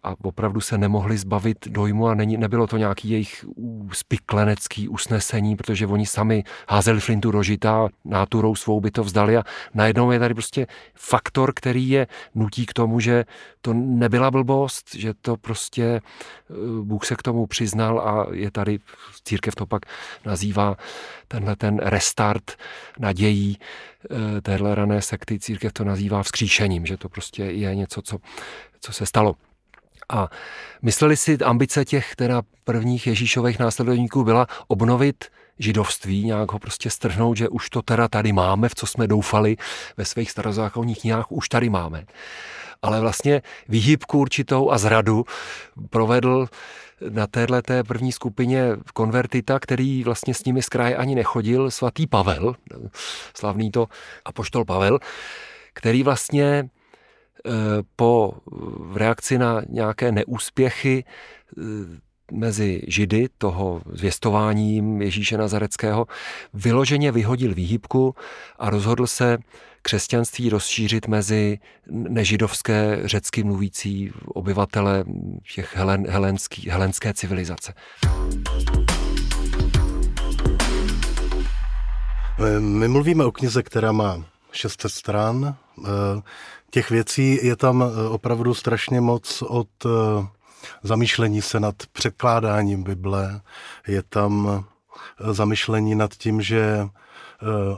a 0.03 0.15
opravdu 0.23 0.62
se 0.62 0.77
nemohli 0.77 1.17
zbavit 1.17 1.67
dojmu 1.67 2.07
a 2.07 2.13
není, 2.13 2.38
nebylo 2.38 2.67
to 2.67 2.77
nějaký 2.77 3.09
jejich 3.09 3.45
spiklenecký 3.91 4.88
usnesení, 4.88 5.55
protože 5.55 5.88
oni 5.88 6.05
sami 6.05 6.43
házeli 6.69 6.99
flintu 6.99 7.31
do 7.31 7.43
žita, 7.43 7.88
náturou 8.05 8.55
svou 8.55 8.79
by 8.79 8.91
to 8.91 9.03
vzdali 9.03 9.38
a 9.38 9.43
najednou 9.73 10.12
je 10.12 10.19
tady 10.19 10.33
prostě 10.33 10.67
faktor, 10.95 11.53
který 11.55 11.89
je 11.89 12.07
nutí 12.35 12.65
k 12.65 12.73
tomu, 12.73 12.99
že 12.99 13.25
to 13.62 13.73
nebyla 13.73 14.31
blbost, 14.31 14.95
že 14.95 15.13
to 15.21 15.38
prostě 15.38 15.83
eh, 15.83 16.01
Bůh 16.81 17.05
se 17.05 17.15
k 17.15 17.21
tomu 17.21 17.47
přiznal 17.47 17.99
a 17.99 18.27
je 18.31 18.51
tady, 18.51 18.79
církev 19.23 19.55
to 19.55 19.65
pak 19.65 19.81
nazývá 20.25 20.77
tenhle 21.27 21.55
ten 21.55 21.77
restart 21.77 22.57
nadějí 22.99 23.57
eh, 23.57 24.41
téhle 24.41 24.75
rané 24.75 25.01
sekty, 25.01 25.39
církev 25.39 25.73
to 25.73 25.83
nazývá 25.83 26.23
vzkříšením, 26.23 26.85
že 26.85 26.97
to 26.97 27.09
prostě 27.09 27.43
je 27.43 27.75
něco, 27.75 28.01
co, 28.01 28.17
co 28.81 28.93
se 28.93 29.05
stalo. 29.05 29.35
A 30.09 30.29
mysleli 30.81 31.17
si, 31.17 31.37
ambice 31.37 31.85
těch 31.85 32.15
teda 32.15 32.41
prvních 32.63 33.07
Ježíšových 33.07 33.59
následovníků 33.59 34.23
byla 34.23 34.47
obnovit 34.67 35.25
židovství, 35.59 36.23
nějak 36.23 36.51
ho 36.51 36.59
prostě 36.59 36.89
strhnout, 36.89 37.37
že 37.37 37.49
už 37.49 37.69
to 37.69 37.81
teda 37.81 38.07
tady 38.07 38.33
máme, 38.33 38.69
v 38.69 38.75
co 38.75 38.87
jsme 38.87 39.07
doufali 39.07 39.57
ve 39.97 40.05
svých 40.05 40.31
starozákonních 40.31 41.03
nějak 41.03 41.31
už 41.31 41.49
tady 41.49 41.69
máme. 41.69 42.05
Ale 42.81 43.01
vlastně 43.01 43.41
výhybku 43.67 44.19
určitou 44.19 44.71
a 44.71 44.77
zradu 44.77 45.25
provedl 45.89 46.47
na 47.09 47.27
téhle 47.27 47.61
té 47.61 47.83
první 47.83 48.11
skupině 48.11 48.63
konvertita, 48.93 49.59
který 49.59 50.03
vlastně 50.03 50.33
s 50.33 50.43
nimi 50.43 50.61
z 50.61 50.69
kraje 50.69 50.95
ani 50.95 51.15
nechodil, 51.15 51.71
svatý 51.71 52.07
Pavel, 52.07 52.55
slavný 53.33 53.71
to 53.71 53.87
apoštol 54.25 54.65
Pavel, 54.65 54.99
který 55.73 56.03
vlastně 56.03 56.69
po 57.95 58.34
v 58.91 58.97
reakci 58.97 59.38
na 59.38 59.62
nějaké 59.69 60.12
neúspěchy 60.12 61.04
eh, 61.04 61.62
mezi 62.32 62.82
Židy, 62.88 63.28
toho 63.38 63.82
zvěstováním 63.91 65.02
Ježíše 65.02 65.38
Nazareckého, 65.38 66.08
vyloženě 66.54 67.12
vyhodil 67.12 67.54
výhybku 67.54 68.15
a 68.60 68.69
rozhodl 68.69 69.08
se 69.08 69.38
křesťanství 69.82 70.49
rozšířit 70.49 71.08
mezi 71.08 71.60
nežidovské 71.88 72.99
řecky 73.04 73.43
mluvící 73.43 74.12
obyvatele 74.28 75.04
těch 75.54 75.75
helen, 75.75 76.08
helenský, 76.10 76.69
helenské 76.69 77.13
civilizace. 77.13 77.73
My 82.60 82.88
mluvíme 82.88 83.25
o 83.25 83.32
knize, 83.32 83.63
která 83.63 83.91
má 83.91 84.25
600 84.52 84.91
stran. 84.91 85.56
Eh, 86.69 86.71
těch 86.71 86.89
věcí 86.89 87.39
je 87.43 87.55
tam 87.55 87.84
eh, 87.84 88.10
opravdu 88.10 88.53
strašně 88.53 89.01
moc 89.01 89.41
od 89.41 89.67
eh, 89.86 89.89
zamýšlení 90.84 91.41
se 91.41 91.60
nad 91.60 91.75
překládáním 91.91 92.84
Bible. 92.84 93.41
Je 93.88 94.03
tam 94.10 94.65
zamyšlení 95.32 95.95
nad 95.95 96.13
tím, 96.13 96.41
že 96.41 96.88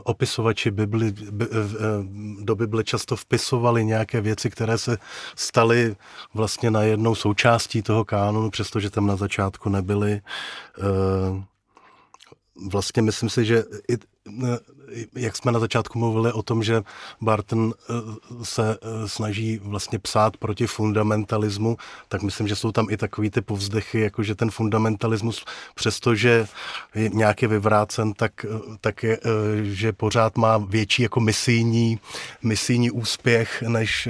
opisovači 0.04 0.70
Bibli, 0.70 1.14
do 2.40 2.56
Bible 2.56 2.84
často 2.84 3.16
vpisovali 3.16 3.84
nějaké 3.84 4.20
věci, 4.20 4.50
které 4.50 4.78
se 4.78 4.98
staly 5.36 5.96
vlastně 6.34 6.70
najednou 6.70 7.14
součástí 7.14 7.82
toho 7.82 8.04
kánonu, 8.04 8.50
přestože 8.50 8.90
tam 8.90 9.06
na 9.06 9.16
začátku 9.16 9.68
nebyly. 9.68 10.20
Vlastně 12.70 13.02
myslím 13.02 13.28
si, 13.28 13.44
že 13.44 13.64
i 13.88 13.96
jak 15.14 15.36
jsme 15.36 15.52
na 15.52 15.58
začátku 15.58 15.98
mluvili 15.98 16.32
o 16.32 16.42
tom, 16.42 16.62
že 16.62 16.82
Barton 17.20 17.72
eh, 17.72 17.94
se 18.42 18.78
eh, 18.82 19.08
snaží 19.08 19.60
vlastně 19.62 19.98
psát 19.98 20.36
proti 20.36 20.66
fundamentalismu, 20.66 21.76
tak 22.08 22.22
myslím, 22.22 22.48
že 22.48 22.56
jsou 22.56 22.72
tam 22.72 22.86
i 22.90 22.96
takový 22.96 23.30
ty 23.30 23.40
povzdechy, 23.40 24.00
jako 24.00 24.22
že 24.22 24.34
ten 24.34 24.50
fundamentalismus, 24.50 25.44
přestože 25.74 26.46
je 26.94 27.08
nějak 27.08 27.42
je 27.42 27.48
vyvrácen, 27.48 28.12
tak, 28.12 28.44
eh, 28.44 28.76
tak 28.80 29.02
je, 29.02 29.18
že 29.62 29.92
pořád 29.92 30.36
má 30.36 30.58
větší 30.58 31.02
jako 31.02 31.20
misijní, 31.20 31.98
misijní 32.42 32.90
úspěch, 32.90 33.62
než, 33.62 34.08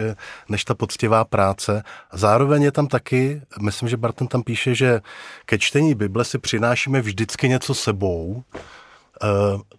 než 0.49 0.65
ta 0.65 0.75
poctivá 0.75 1.25
práce. 1.25 1.83
A 2.11 2.17
zároveň 2.17 2.63
je 2.63 2.73
tam 2.73 2.87
taky, 2.87 3.43
myslím, 3.61 3.89
že 3.89 3.97
Barton 3.97 4.29
tam 4.29 4.43
píše, 4.43 4.75
že 4.75 5.01
ke 5.47 5.59
čtení 5.59 5.95
Bible 5.95 6.25
si 6.25 6.39
přinášíme 6.39 7.01
vždycky 7.01 7.49
něco 7.49 7.75
sebou, 7.75 8.45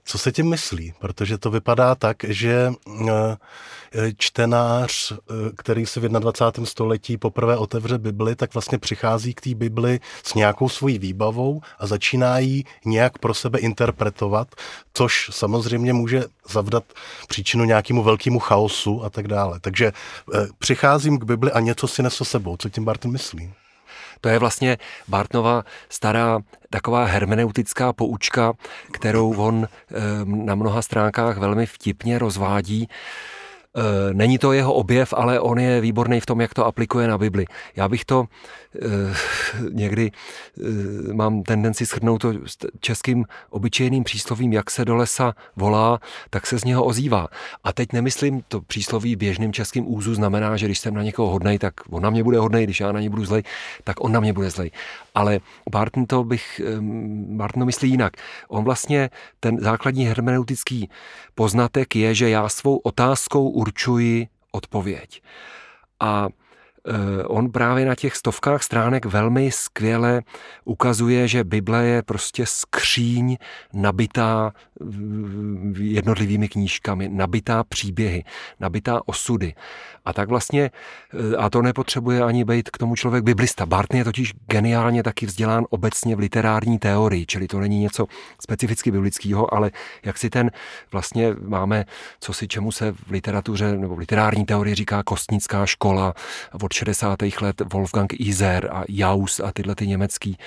co 0.03 0.17
se 0.17 0.31
tím 0.31 0.49
myslí? 0.49 0.93
Protože 0.99 1.37
to 1.37 1.51
vypadá 1.51 1.95
tak, 1.95 2.17
že 2.23 2.71
eh, 3.09 3.37
čtenář, 4.17 5.11
eh, 5.11 5.15
který 5.55 5.85
se 5.85 5.99
v 5.99 6.03
21. 6.03 6.65
století 6.65 7.17
poprvé 7.17 7.57
otevře 7.57 7.97
Bibli, 7.97 8.35
tak 8.35 8.53
vlastně 8.53 8.77
přichází 8.77 9.33
k 9.33 9.41
té 9.41 9.55
Bibli 9.55 9.99
s 10.23 10.33
nějakou 10.33 10.69
svojí 10.69 10.99
výbavou 10.99 11.61
a 11.79 11.87
začíná 11.87 12.39
ji 12.39 12.63
nějak 12.85 13.17
pro 13.17 13.33
sebe 13.33 13.59
interpretovat, 13.59 14.47
což 14.93 15.29
samozřejmě 15.33 15.93
může 15.93 16.23
zavdat 16.49 16.83
příčinu 17.27 17.65
nějakému 17.65 18.03
velkému 18.03 18.39
chaosu 18.39 19.03
a 19.03 19.09
tak 19.09 19.27
dále. 19.27 19.59
Takže 19.59 19.91
přicházím 20.59 21.19
k 21.19 21.23
Bibli 21.23 21.51
a 21.51 21.59
něco 21.59 21.87
si 21.87 22.03
nesu 22.03 22.25
sebou. 22.25 22.57
Co 22.57 22.69
tím 22.69 22.85
Barton 22.85 23.11
myslí? 23.11 23.53
To 24.23 24.29
je 24.29 24.39
vlastně 24.39 24.77
Bartnova 25.07 25.63
stará 25.89 26.39
taková 26.69 27.05
hermeneutická 27.05 27.93
poučka, 27.93 28.53
kterou 28.91 29.33
on 29.37 29.67
na 30.25 30.55
mnoha 30.55 30.81
stránkách 30.81 31.37
velmi 31.37 31.65
vtipně 31.65 32.19
rozvádí 32.19 32.89
není 34.13 34.37
to 34.37 34.53
jeho 34.53 34.73
objev, 34.73 35.13
ale 35.17 35.39
on 35.39 35.59
je 35.59 35.81
výborný 35.81 36.19
v 36.19 36.25
tom, 36.25 36.41
jak 36.41 36.53
to 36.53 36.65
aplikuje 36.65 37.07
na 37.07 37.17
Bibli. 37.17 37.45
Já 37.75 37.89
bych 37.89 38.05
to 38.05 38.25
e, 38.75 38.87
někdy 39.71 40.11
e, 40.11 41.13
mám 41.13 41.43
tendenci 41.43 41.85
shrnout 41.85 42.21
to 42.21 42.33
českým 42.79 43.25
obyčejným 43.49 44.03
příslovím, 44.03 44.53
jak 44.53 44.71
se 44.71 44.85
do 44.85 44.95
lesa 44.95 45.33
volá, 45.55 45.99
tak 46.29 46.47
se 46.47 46.59
z 46.59 46.63
něho 46.63 46.83
ozývá. 46.85 47.27
A 47.63 47.73
teď 47.73 47.93
nemyslím 47.93 48.43
to 48.47 48.61
přísloví 48.61 49.15
běžným 49.15 49.53
českým 49.53 49.93
úzu 49.93 50.13
znamená, 50.15 50.57
že 50.57 50.65
když 50.65 50.79
jsem 50.79 50.93
na 50.93 51.03
někoho 51.03 51.29
hodnej, 51.29 51.59
tak 51.59 51.73
on 51.89 52.03
na 52.03 52.09
mě 52.09 52.23
bude 52.23 52.37
hodnej, 52.37 52.63
když 52.63 52.79
já 52.79 52.91
na 52.91 52.99
ně 52.99 53.09
budu 53.09 53.25
zlej, 53.25 53.43
tak 53.83 54.03
on 54.03 54.11
na 54.11 54.19
mě 54.19 54.33
bude 54.33 54.49
zlej. 54.49 54.71
Ale 55.15 55.39
Barton 55.71 56.05
to 56.05 56.23
bych, 56.23 56.61
Barton 57.29 57.61
to 57.61 57.65
myslí 57.65 57.89
jinak. 57.89 58.13
On 58.47 58.63
vlastně, 58.63 59.09
ten 59.39 59.57
základní 59.59 60.05
hermeneutický 60.05 60.89
poznatek 61.35 61.95
je, 61.95 62.15
že 62.15 62.29
já 62.29 62.49
svou 62.49 62.77
otázkou 62.77 63.49
určuji 63.63 64.27
odpověď. 64.51 65.21
A 65.99 66.27
on 67.25 67.51
právě 67.51 67.85
na 67.85 67.95
těch 67.95 68.15
stovkách 68.15 68.63
stránek 68.63 69.05
velmi 69.05 69.51
skvěle 69.51 70.21
ukazuje, 70.65 71.27
že 71.27 71.43
Bible 71.43 71.85
je 71.85 72.03
prostě 72.03 72.45
skříň 72.45 73.37
nabitá 73.73 74.53
jednotlivými 75.79 76.49
knížkami, 76.49 77.09
nabitá 77.09 77.63
příběhy, 77.63 78.23
nabitá 78.59 79.01
osudy. 79.05 79.53
A 80.05 80.13
tak 80.13 80.29
vlastně, 80.29 80.71
eh, 81.13 81.37
a 81.37 81.49
to 81.49 81.61
nepotřebuje 81.61 82.23
ani 82.23 82.45
být 82.45 82.69
k 82.69 82.77
tomu 82.77 82.95
člověk 82.95 83.23
biblista. 83.23 83.65
Barton 83.65 83.97
je 83.97 84.03
totiž 84.03 84.33
geniálně 84.47 85.03
taky 85.03 85.25
vzdělán 85.25 85.65
obecně 85.69 86.15
v 86.15 86.19
literární 86.19 86.79
teorii, 86.79 87.25
čili 87.25 87.47
to 87.47 87.59
není 87.59 87.79
něco 87.79 88.05
specificky 88.41 88.91
biblického, 88.91 89.53
ale 89.53 89.71
jak 90.05 90.17
si 90.17 90.29
ten 90.29 90.51
vlastně 90.91 91.35
máme, 91.41 91.85
co 92.19 92.33
si 92.33 92.47
čemu 92.47 92.71
se 92.71 92.91
v 92.91 93.11
literatuře 93.11 93.77
nebo 93.77 93.95
v 93.95 93.99
literární 93.99 94.45
teorii 94.45 94.75
říká 94.75 95.03
kostnická 95.03 95.65
škola 95.65 96.13
od 96.53 96.72
60. 96.73 97.19
let 97.41 97.61
Wolfgang 97.73 98.13
Iser 98.19 98.69
a 98.71 98.83
Jaus 98.89 99.39
a 99.39 99.51
tyhle 99.51 99.75
ty 99.75 99.87
německý 99.87 100.37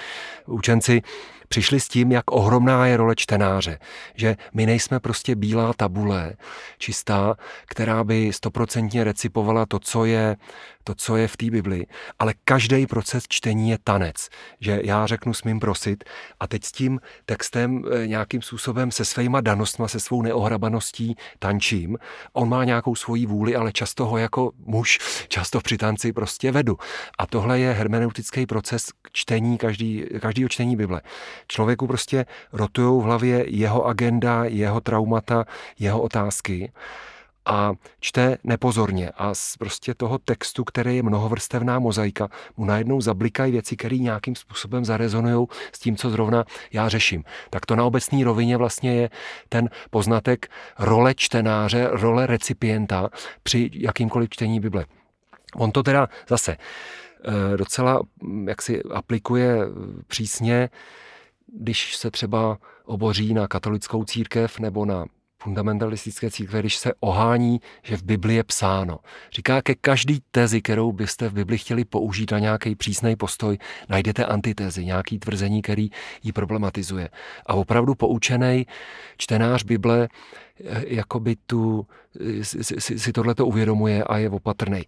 učenci 0.47 1.03
přišli 1.49 1.81
s 1.81 1.89
tím, 1.89 2.13
jak 2.13 2.31
ohromná 2.31 2.87
je 2.87 2.97
role 2.97 3.15
čtenáře. 3.17 3.79
Že 4.15 4.37
my 4.55 4.67
nejsme 4.67 5.01
prostě 5.01 5.35
bílá 5.35 5.73
tabule, 5.73 6.33
čistá, 6.79 7.37
která 7.67 8.05
by 8.05 8.33
stoprocentně 8.33 9.05
recipovala 9.05 9.67
to, 9.67 9.79
co 9.79 10.05
je 10.05 10.37
to, 10.87 10.95
co 10.95 11.17
je 11.17 11.29
v 11.29 11.37
té 11.37 11.51
Bibli, 11.51 11.87
ale 12.19 12.35
každý 12.45 12.87
proces 12.87 13.25
čtení 13.29 13.71
je 13.71 13.79
tanec. 13.85 14.29
Že 14.61 14.81
já 14.85 15.07
řeknu 15.07 15.35
smím 15.35 15.61
prosit 15.61 16.05
a 16.41 16.47
teď 16.47 16.65
s 16.65 16.73
tím 16.73 17.01
textem 17.25 17.83
eh, 17.85 18.07
nějakým 18.07 18.43
způsobem 18.43 18.91
se 18.91 19.05
svýma 19.05 19.41
danostma, 19.41 19.89
se 19.89 20.01
svou 20.01 20.23
neohrabaností 20.23 21.17
tančím. 21.39 21.99
On 22.33 22.49
má 22.49 22.65
nějakou 22.65 22.95
svoji 22.95 23.27
vůli, 23.27 23.57
ale 23.57 23.73
často 23.73 24.07
ho 24.07 24.19
jako 24.19 24.53
muž, 24.59 24.99
často 25.29 25.61
při 25.61 25.77
tanci 25.77 26.13
prostě 26.13 26.53
vedu. 26.53 26.79
A 27.19 27.27
tohle 27.27 27.59
je 27.59 27.73
hermeneutický 27.73 28.47
proces 28.47 28.87
čtení, 29.13 29.59
každý, 29.59 30.05
každýho 30.21 30.49
čtení 30.49 30.77
Bible. 30.77 31.01
Člověku 31.49 31.87
prostě 31.87 32.27
rotují 32.53 33.03
v 33.03 33.05
hlavě 33.05 33.45
jeho 33.49 33.87
agenda, 33.87 34.45
jeho 34.45 34.81
traumata, 34.81 35.45
jeho 35.79 36.03
otázky 36.03 36.73
a 37.47 37.73
čte 38.01 38.39
nepozorně 38.45 39.11
a 39.11 39.35
z 39.35 39.57
prostě 39.57 39.95
toho 39.95 40.19
textu, 40.19 40.65
který 40.65 40.97
je 40.97 41.03
mnohovrstevná 41.03 41.79
mozaika, 41.79 42.29
mu 42.57 42.65
najednou 42.65 43.01
zablikají 43.01 43.53
věci, 43.53 43.77
které 43.77 43.97
nějakým 43.97 44.37
způsobem 44.37 44.85
zarezonují 44.85 45.47
s 45.73 45.79
tím, 45.79 45.97
co 45.97 46.11
zrovna 46.11 46.45
já 46.73 46.89
řeším. 46.89 47.25
Tak 47.51 47.67
to 47.67 47.77
na 47.77 47.85
obecné 47.85 48.25
rovině 48.25 48.57
vlastně 48.57 48.95
je 48.95 49.11
ten 49.49 49.71
poznatek 49.91 50.51
role 50.79 51.15
čtenáře, 51.15 51.89
role 51.93 52.27
recipienta 52.27 53.09
při 53.43 53.71
jakýmkoliv 53.73 54.31
čtení 54.31 54.61
Bible. 54.61 54.85
On 55.57 55.73
to 55.73 55.83
teda 55.83 56.09
zase 56.29 56.57
eh, 56.57 57.57
docela 57.57 58.01
hm, 58.23 58.49
jak 58.49 58.63
si 58.63 58.83
aplikuje 58.83 59.59
přísně, 60.07 60.69
když 61.47 61.97
se 61.97 62.11
třeba 62.11 62.59
oboří 62.85 63.35
na 63.35 63.49
katolickou 63.49 64.05
církev 64.05 64.59
nebo 64.59 64.85
na 64.85 65.05
fundamentalistické 65.43 66.31
církve, 66.31 66.61
když 66.61 66.77
se 66.77 66.93
ohání, 67.01 67.61
že 67.83 67.97
v 67.97 68.03
Bibli 68.03 68.35
je 68.35 68.45
psáno. 68.45 68.99
Říká, 69.33 69.63
ke 69.63 69.75
každý 69.75 70.21
tezi, 70.31 70.63
kterou 70.63 70.93
byste 70.93 71.29
v 71.29 71.33
Bibli 71.33 71.59
chtěli 71.59 71.85
použít 71.85 72.33
na 72.33 72.39
nějaký 72.39 72.77
přísný 72.77 73.17
postoj, 73.17 73.59
najdete 73.89 74.25
antitezi, 74.25 74.85
nějaký 74.85 75.19
tvrzení, 75.19 75.63
který 75.63 75.91
ji 76.23 76.33
problematizuje. 76.33 77.09
A 77.47 77.55
opravdu 77.55 77.95
poučený 77.95 78.67
čtenář 79.17 79.63
Bible 79.63 80.09
eh, 80.65 80.85
jakoby 80.87 81.37
tu, 81.47 81.87
eh, 82.41 82.45
si, 82.45 82.81
si, 82.81 82.99
si 82.99 83.13
tohleto 83.13 83.47
uvědomuje 83.47 84.05
a 84.05 84.19
je 84.19 84.31
opatrný. 84.31 84.83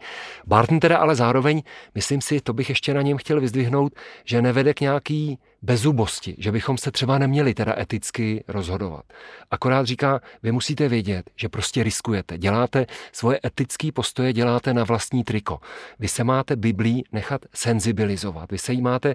Barton 0.46 0.80
teda 0.80 0.98
ale 0.98 1.14
zároveň, 1.14 1.62
myslím 1.94 2.20
si, 2.20 2.40
to 2.40 2.52
bych 2.52 2.68
ještě 2.68 2.94
na 2.94 3.02
něm 3.02 3.18
chtěl 3.18 3.40
vyzdvihnout, 3.40 3.92
že 4.24 4.42
nevede 4.42 4.74
k 4.74 4.80
nějaký 4.80 5.38
bezubosti, 5.62 6.34
že 6.38 6.52
bychom 6.52 6.78
se 6.78 6.90
třeba 6.90 7.18
neměli 7.18 7.54
teda 7.54 7.74
eticky 7.78 8.44
rozhodovat. 8.48 9.04
Akorát 9.50 9.86
říká, 9.86 10.20
vy 10.42 10.52
musíte 10.52 10.88
vědět, 10.88 11.30
že 11.36 11.48
prostě 11.48 11.82
riskujete. 11.82 12.38
Děláte 12.38 12.86
svoje 13.12 13.40
etické 13.44 13.92
postoje, 13.92 14.32
děláte 14.32 14.74
na 14.74 14.84
vlastní 14.84 15.24
triko. 15.24 15.60
Vy 15.98 16.08
se 16.08 16.24
máte 16.24 16.56
Biblí 16.56 17.04
nechat 17.12 17.40
senzibilizovat. 17.54 18.52
Vy 18.52 18.58
se 18.58 18.72
jí 18.72 18.82
máte 18.82 19.14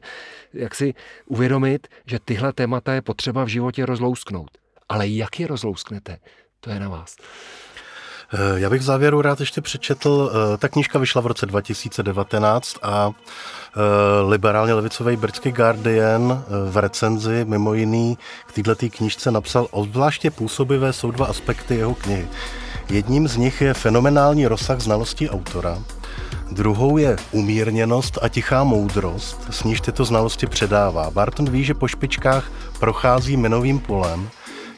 jak 0.53 0.75
si 0.75 0.93
uvědomit, 1.25 1.88
že 2.06 2.19
tyhle 2.19 2.53
témata 2.53 2.93
je 2.93 3.01
potřeba 3.01 3.43
v 3.43 3.47
životě 3.47 3.86
rozlousknout. 3.86 4.51
Ale 4.89 5.08
jak 5.08 5.39
je 5.39 5.47
rozlousknete, 5.47 6.17
to 6.60 6.69
je 6.69 6.79
na 6.79 6.89
vás. 6.89 7.15
Eh, 8.34 8.60
já 8.60 8.69
bych 8.69 8.82
v 8.82 8.84
závěru 8.84 9.22
rád 9.22 9.39
ještě 9.39 9.62
přečetl, 9.62 10.32
eh, 10.34 10.58
ta 10.58 10.69
knížka 10.69 11.00
vyšla 11.00 11.22
v 11.22 11.28
roce 11.28 11.46
2019 11.46 12.78
a 12.82 13.12
eh, 13.12 13.80
liberálně 14.30 14.74
levicový 14.74 15.15
britský 15.15 15.52
Guardian 15.52 16.43
v 16.69 16.78
recenzi 16.78 17.46
mimo 17.48 17.74
jiný 17.74 18.17
k 18.46 18.52
této 18.52 18.86
knížce 18.89 19.32
napsal 19.32 19.67
obzvláště 19.72 20.32
působivé 20.32 20.93
jsou 20.93 21.12
dva 21.12 21.26
aspekty 21.26 21.76
jeho 21.76 21.96
knihy. 21.96 22.28
Jedním 22.89 23.28
z 23.28 23.38
nich 23.38 23.62
je 23.62 23.74
fenomenální 23.74 24.48
rozsah 24.48 24.80
znalostí 24.80 25.30
autora, 25.30 25.78
Druhou 26.52 26.98
je 26.98 27.15
umírněnost 27.32 28.17
a 28.22 28.28
tichá 28.30 28.63
moudrost, 28.63 29.48
s 29.50 29.63
níž 29.63 29.82
tyto 29.82 30.06
znalosti 30.06 30.48
předává. 30.48 31.12
Barton 31.12 31.50
ví, 31.50 31.63
že 31.63 31.74
po 31.74 31.88
špičkách 31.88 32.52
prochází 32.80 33.38
minovým 33.38 33.80
polem, 33.80 34.30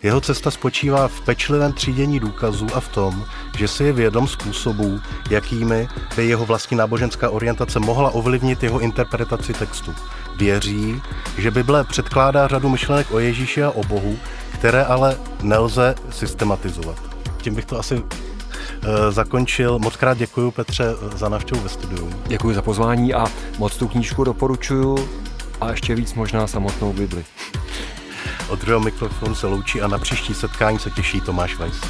jeho 0.06 0.22
cesta 0.22 0.52
spočívá 0.52 1.08
v 1.08 1.22
pečlivém 1.22 1.74
třídění 1.74 2.20
důkazů 2.20 2.68
a 2.74 2.80
v 2.80 2.88
tom, 2.88 3.26
že 3.58 3.68
si 3.68 3.84
je 3.84 3.94
vědom 3.94 4.28
způsobů, 4.28 5.00
jakými 5.30 5.88
by 6.16 6.28
jeho 6.28 6.46
vlastní 6.46 6.78
náboženská 6.78 7.30
orientace 7.30 7.80
mohla 7.80 8.10
ovlivnit 8.10 8.64
jeho 8.64 8.80
interpretaci 8.80 9.54
textu. 9.54 9.96
Věří, 10.38 11.02
že 11.38 11.52
Bible 11.52 11.84
předkládá 11.84 12.48
řadu 12.48 12.70
myšlenek 12.70 13.12
o 13.12 13.20
Ježíši 13.20 13.64
a 13.64 13.72
o 13.72 13.84
Bohu, 13.84 14.18
které 14.54 14.84
ale 14.84 15.18
nelze 15.42 15.96
systematizovat. 16.10 16.98
Tím 17.38 17.56
bych 17.56 17.66
to 17.66 17.80
asi 17.80 18.04
eh, 18.04 19.12
zakončil. 19.12 19.80
Moc 19.80 19.96
krát 19.96 20.18
děkuji 20.18 20.52
Petře 20.52 20.86
za 21.16 21.30
návštěvu 21.30 21.62
ve 21.62 21.70
studiu. 21.70 22.10
Děkuji 22.28 22.56
za 22.56 22.62
pozvání 22.62 23.14
a 23.14 23.26
moc 23.58 23.78
tu 23.78 23.88
knížku 23.88 24.24
doporučuju 24.24 25.10
a 25.62 25.72
ještě 25.72 25.96
víc 25.96 26.14
možná 26.14 26.48
samotnou 26.48 26.94
Bibli. 26.94 27.26
Od 28.50 28.60
druhého 28.60 28.80
mikrofonu 28.80 29.36
se 29.36 29.48
loučí 29.48 29.82
a 29.82 29.88
na 29.88 29.98
příští 29.98 30.34
setkání 30.34 30.80
se 30.80 30.92
těší 30.92 31.22
Tomáš 31.22 31.56
Weiss. 31.56 31.82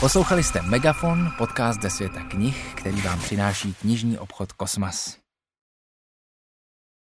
Poslouchali 0.00 0.44
jste 0.44 0.62
Megafon, 0.62 1.32
podcast 1.38 1.82
ze 1.82 1.90
světa 1.90 2.20
knih, 2.30 2.74
který 2.74 3.00
vám 3.00 3.20
přináší 3.20 3.74
knižní 3.74 4.18
obchod 4.18 4.52
Kosmas. 4.52 5.19